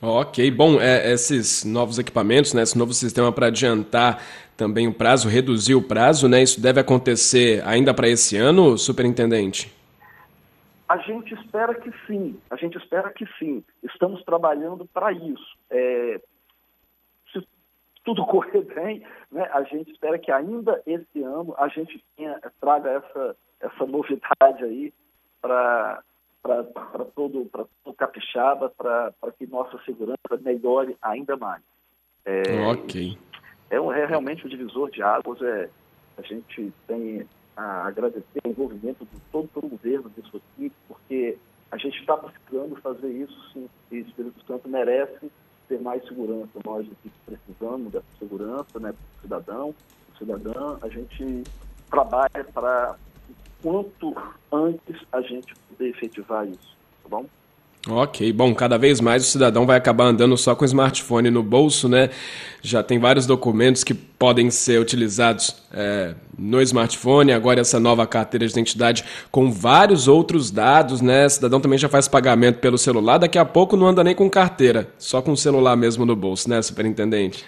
Ok, 0.02 0.50
bom, 0.52 0.80
é, 0.80 1.12
esses 1.12 1.66
novos 1.66 2.00
equipamentos, 2.00 2.54
né, 2.54 2.62
esse 2.62 2.78
novo 2.78 2.94
sistema 2.94 3.34
para 3.34 3.48
adiantar 3.48 4.24
também 4.56 4.88
o 4.88 4.94
prazo, 4.94 5.28
reduzir 5.28 5.76
o 5.76 5.82
prazo, 5.82 6.30
né, 6.30 6.42
isso 6.42 6.62
deve 6.62 6.80
acontecer 6.80 7.62
ainda 7.68 7.94
para 7.94 8.08
esse 8.08 8.38
ano, 8.38 8.78
superintendente? 8.78 9.70
A 10.88 10.98
gente 11.00 11.34
espera 11.34 11.76
que 11.76 11.92
sim, 12.08 12.40
a 12.50 12.56
gente 12.56 12.78
espera 12.78 13.12
que 13.12 13.26
sim. 13.38 13.64
Estamos 13.84 14.24
trabalhando 14.24 14.86
para 14.86 15.12
isso. 15.12 15.58
É, 15.70 16.20
se 17.32 17.46
tudo 18.06 18.24
correr 18.28 18.62
bem, 18.74 19.04
né, 19.30 19.50
a 19.54 19.64
gente 19.64 19.92
espera 19.92 20.18
que 20.18 20.32
ainda 20.32 20.82
esse 20.88 21.22
ano 21.22 21.54
a 21.58 21.68
gente 21.68 22.02
tenha, 22.16 22.40
traga 22.62 22.90
essa, 22.90 23.36
essa 23.60 23.86
novidade 23.86 24.64
aí 24.64 24.94
para 25.42 26.02
para 26.42 27.06
todo, 27.16 27.46
para 27.46 27.66
o 27.86 27.94
capixaba, 27.94 28.70
para 28.70 29.14
que 29.38 29.46
nossa 29.48 29.78
segurança 29.84 30.38
melhore 30.42 30.96
ainda 31.02 31.36
mais. 31.38 31.62
É, 32.26 32.68
ok. 32.68 33.18
É, 33.70 33.80
um, 33.80 33.92
é 33.92 34.06
realmente 34.06 34.46
um 34.46 34.50
divisor 34.50 34.90
de 34.90 35.02
águas. 35.02 35.42
É, 35.42 35.70
a 36.18 36.22
gente 36.22 36.74
tem 36.88 37.28
a 37.56 37.88
agradecer 37.88 38.42
o 38.44 38.50
envolvimento 38.50 39.06
de 39.06 39.20
todo, 39.32 39.50
todo 39.54 39.66
o 39.66 39.70
governo 39.70 40.10
disso 40.10 40.38
aqui, 40.38 40.72
porque 40.88 41.38
a 41.72 41.78
gente 41.78 42.00
está 42.00 42.16
buscando 42.16 42.76
fazer 42.78 43.10
isso 43.10 43.52
sim. 43.52 43.70
E 43.92 43.98
o 44.02 44.08
Espírito 44.08 44.46
Santo 44.46 44.68
merece 44.70 45.32
ter 45.68 45.80
mais 45.80 46.04
segurança. 46.08 46.50
Nós 46.66 46.88
aqui 46.88 47.12
precisamos 47.26 47.92
dessa 47.92 48.06
segurança 48.18 48.80
né, 48.80 48.94
para 48.94 49.18
o 49.18 49.22
cidadão, 49.22 49.76
o 50.14 50.18
cidadã. 50.18 50.78
A 50.82 50.90
gente 50.90 51.44
trabalha 51.90 52.44
para 52.54 52.96
quanto 53.62 54.16
antes 54.52 54.96
a 55.12 55.22
gente 55.22 55.54
poder 55.70 55.90
efetivar 55.90 56.48
isso, 56.48 56.78
tá 57.04 57.10
bom? 57.10 57.26
Ok, 57.88 58.34
bom, 58.34 58.54
cada 58.54 58.78
vez 58.78 59.00
mais 59.00 59.24
o 59.24 59.28
cidadão 59.28 59.66
vai 59.66 59.78
acabar 59.78 60.04
andando 60.04 60.36
só 60.36 60.54
com 60.54 60.64
o 60.64 60.66
smartphone 60.66 61.30
no 61.32 61.42
bolso, 61.42 61.88
né? 61.88 62.10
Já 62.62 62.84
tem 62.84 63.00
vários 63.00 63.26
documentos 63.26 63.86
que 63.86 63.94
podem 63.94 64.52
ser 64.52 64.82
utilizados 64.82 65.66
é, 65.72 66.14
no 66.38 66.62
smartphone, 66.62 67.32
agora 67.32 67.62
essa 67.62 67.80
nova 67.80 68.06
carteira 68.06 68.46
de 68.46 68.52
identidade 68.52 69.06
com 69.32 69.50
vários 69.50 70.10
outros 70.10 70.52
dados, 70.52 71.00
né? 71.00 71.26
O 71.26 71.30
cidadão 71.30 71.62
também 71.62 71.80
já 71.80 71.88
faz 71.88 72.06
pagamento 72.06 72.60
pelo 72.60 72.78
celular, 72.78 73.18
daqui 73.18 73.38
a 73.38 73.46
pouco 73.46 73.78
não 73.78 73.88
anda 73.88 74.04
nem 74.04 74.14
com 74.14 74.30
carteira, 74.30 74.90
só 74.98 75.22
com 75.22 75.32
o 75.32 75.38
celular 75.38 75.78
mesmo 75.78 76.06
no 76.06 76.18
bolso, 76.18 76.50
né, 76.50 76.62
superintendente? 76.62 77.46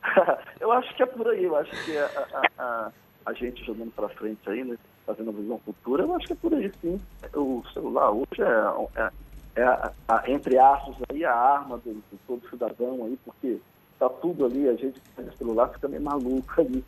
eu 0.60 0.70
acho 0.70 0.94
que 0.94 1.02
é 1.02 1.06
por 1.06 1.26
aí, 1.26 1.42
eu 1.42 1.56
acho 1.56 1.70
que 1.84 1.98
a, 1.98 2.08
a, 2.56 2.62
a, 2.62 2.92
a 3.26 3.32
gente 3.32 3.64
jogando 3.64 3.90
para 3.90 4.08
frente 4.10 4.38
aí, 4.46 4.62
né? 4.62 4.76
Fazendo 5.14 5.32
visão 5.32 5.58
futura, 5.58 6.04
eu 6.04 6.14
acho 6.14 6.26
que 6.26 6.32
é 6.32 6.36
por 6.36 6.54
aí 6.54 6.72
sim. 6.80 7.00
O 7.34 7.62
celular 7.72 8.10
hoje 8.10 8.40
é, 8.40 9.00
é 9.02 9.10
é 9.54 9.62
a, 9.62 9.92
a, 10.08 10.30
entre 10.30 10.58
aspas 10.58 10.96
aí 11.10 11.24
a 11.24 11.34
arma 11.34 11.78
do, 11.78 11.92
de 11.92 12.18
todo 12.26 12.48
cidadão 12.48 13.04
aí, 13.04 13.18
porque 13.24 13.58
tá 13.98 14.08
tudo 14.08 14.46
ali, 14.46 14.68
a 14.68 14.74
gente 14.74 15.00
pega 15.14 15.30
o 15.30 15.36
celular 15.36 15.68
fica 15.68 15.88
meio 15.88 16.02
maluco 16.02 16.60
ali, 16.60 16.84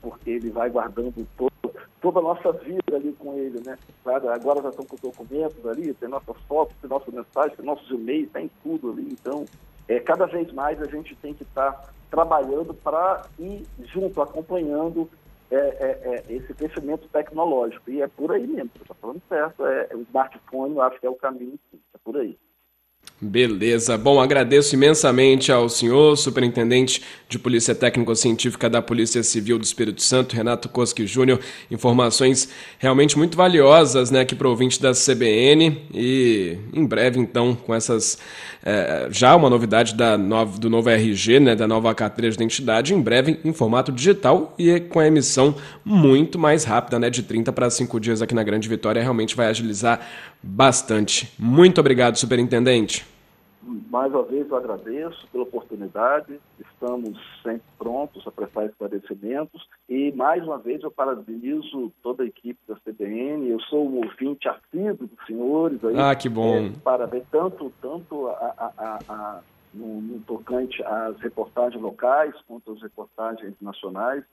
porque 0.00 0.30
ele 0.30 0.50
vai 0.50 0.70
guardando 0.70 1.26
todo, 1.36 1.74
toda 2.00 2.20
a 2.20 2.22
nossa 2.22 2.52
vida 2.52 2.96
ali 2.96 3.12
com 3.18 3.34
ele, 3.34 3.60
né? 3.64 3.76
Agora 4.04 4.62
já 4.62 4.68
estão 4.70 4.84
com 4.84 4.96
documentos 4.96 5.66
ali, 5.66 5.92
tem 5.94 6.08
nossas 6.08 6.36
fotos, 6.48 6.74
tem 6.80 6.88
nossas 6.88 7.12
mensagens, 7.12 7.56
tem 7.56 7.66
nossos 7.66 7.90
e-mails, 7.90 8.30
tem 8.32 8.50
tudo 8.62 8.90
ali, 8.92 9.08
então 9.10 9.44
é, 9.88 9.98
cada 9.98 10.26
vez 10.26 10.52
mais 10.52 10.80
a 10.80 10.86
gente 10.86 11.14
tem 11.16 11.34
que 11.34 11.42
estar 11.42 11.72
tá 11.72 11.90
trabalhando 12.10 12.72
para 12.72 13.26
ir 13.38 13.66
junto, 13.92 14.22
acompanhando 14.22 15.08
é, 15.50 15.56
é, 15.56 16.24
é, 16.28 16.32
esse 16.32 16.54
crescimento 16.54 17.08
tecnológico. 17.08 17.90
E 17.90 18.00
é 18.00 18.08
por 18.08 18.32
aí 18.32 18.46
mesmo, 18.46 18.70
você 18.74 18.82
está 18.82 18.94
falando 18.94 19.22
certo. 19.28 19.66
É, 19.66 19.88
o 19.94 20.02
smartphone, 20.02 20.76
eu 20.76 20.82
acho 20.82 21.00
que 21.00 21.06
é 21.06 21.10
o 21.10 21.14
caminho, 21.14 21.58
é 21.72 21.98
por 22.02 22.16
aí. 22.16 22.38
Beleza. 23.22 23.98
Bom, 23.98 24.18
agradeço 24.18 24.74
imensamente 24.74 25.52
ao 25.52 25.68
senhor, 25.68 26.16
superintendente 26.16 27.02
de 27.28 27.38
Polícia 27.38 27.74
Técnico-Científica 27.74 28.70
da 28.70 28.80
Polícia 28.80 29.22
Civil 29.22 29.58
do 29.58 29.64
Espírito 29.64 30.02
Santo, 30.02 30.34
Renato 30.34 30.70
Koski 30.70 31.06
Júnior. 31.06 31.38
Informações 31.70 32.48
realmente 32.78 33.18
muito 33.18 33.36
valiosas, 33.36 34.10
né, 34.10 34.20
aqui 34.20 34.34
para 34.34 34.46
o 34.46 34.50
ouvinte 34.50 34.80
da 34.80 34.92
CBN. 34.92 35.82
E 35.92 36.56
em 36.72 36.86
breve, 36.86 37.20
então, 37.20 37.54
com 37.54 37.74
essas. 37.74 38.16
É, 38.64 39.08
já 39.10 39.36
uma 39.36 39.50
novidade 39.50 39.94
da 39.94 40.16
nova, 40.16 40.58
do 40.58 40.70
novo 40.70 40.88
RG, 40.88 41.40
né, 41.40 41.54
da 41.54 41.68
nova 41.68 41.94
carteira 41.94 42.30
de 42.30 42.36
identidade, 42.36 42.94
em 42.94 43.02
breve 43.02 43.38
em 43.44 43.52
formato 43.52 43.92
digital 43.92 44.54
e 44.58 44.80
com 44.80 44.98
a 44.98 45.06
emissão 45.06 45.54
muito 45.84 46.38
mais 46.38 46.64
rápida, 46.64 46.98
né, 46.98 47.10
de 47.10 47.22
30 47.22 47.52
para 47.52 47.68
5 47.68 48.00
dias 48.00 48.22
aqui 48.22 48.34
na 48.34 48.42
Grande 48.42 48.66
Vitória. 48.66 49.02
Realmente 49.02 49.36
vai 49.36 49.48
agilizar 49.48 50.00
bastante. 50.42 51.30
Muito 51.38 51.78
obrigado, 51.80 52.16
superintendente. 52.16 53.09
Mais 53.62 54.10
uma 54.10 54.22
vez 54.22 54.48
eu 54.48 54.56
agradeço 54.56 55.28
pela 55.28 55.44
oportunidade, 55.44 56.40
estamos 56.58 57.18
sempre 57.42 57.62
prontos 57.78 58.26
a 58.26 58.30
prestar 58.30 58.64
esclarecimentos 58.64 59.68
e 59.86 60.10
mais 60.12 60.42
uma 60.42 60.56
vez 60.56 60.82
eu 60.82 60.90
parabenizo 60.90 61.92
toda 62.02 62.22
a 62.22 62.26
equipe 62.26 62.58
da 62.66 62.74
CBN, 62.76 63.50
eu 63.50 63.60
sou 63.60 63.86
um 63.86 63.96
ouvinte 63.96 64.48
assíduo 64.48 65.06
dos 65.06 65.26
senhores. 65.26 65.84
Aí, 65.84 65.94
ah, 65.98 66.14
que 66.14 66.28
bom. 66.28 66.56
É, 66.56 66.72
parabéns 66.82 67.24
tanto, 67.30 67.70
tanto 67.82 68.28
a, 68.28 68.32
a, 68.32 68.72
a, 68.78 68.98
a 69.08 69.40
no, 69.74 70.00
no, 70.00 70.20
tocante 70.20 70.82
às 70.82 71.18
reportagens 71.20 71.82
locais 71.82 72.34
quanto 72.46 72.72
às 72.72 72.80
reportagens 72.80 73.54
nacionais. 73.60 74.24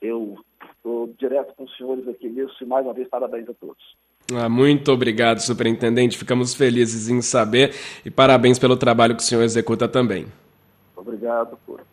Eu 0.00 0.36
estou 0.76 1.08
direto 1.18 1.54
com 1.54 1.64
os 1.64 1.76
senhores 1.76 2.06
aqui 2.06 2.28
mesmo 2.28 2.52
e 2.60 2.64
mais 2.64 2.84
uma 2.84 2.94
vez 2.94 3.08
parabéns 3.08 3.48
a 3.48 3.54
todos. 3.54 3.96
Ah, 4.34 4.48
muito 4.48 4.90
obrigado, 4.90 5.38
superintendente. 5.38 6.18
Ficamos 6.18 6.54
felizes 6.54 7.08
em 7.08 7.22
saber 7.22 7.74
e 8.04 8.10
parabéns 8.10 8.58
pelo 8.58 8.76
trabalho 8.76 9.14
que 9.14 9.22
o 9.22 9.24
senhor 9.24 9.42
executa 9.42 9.86
também. 9.86 10.26
Obrigado, 10.96 11.56
por. 11.64 11.86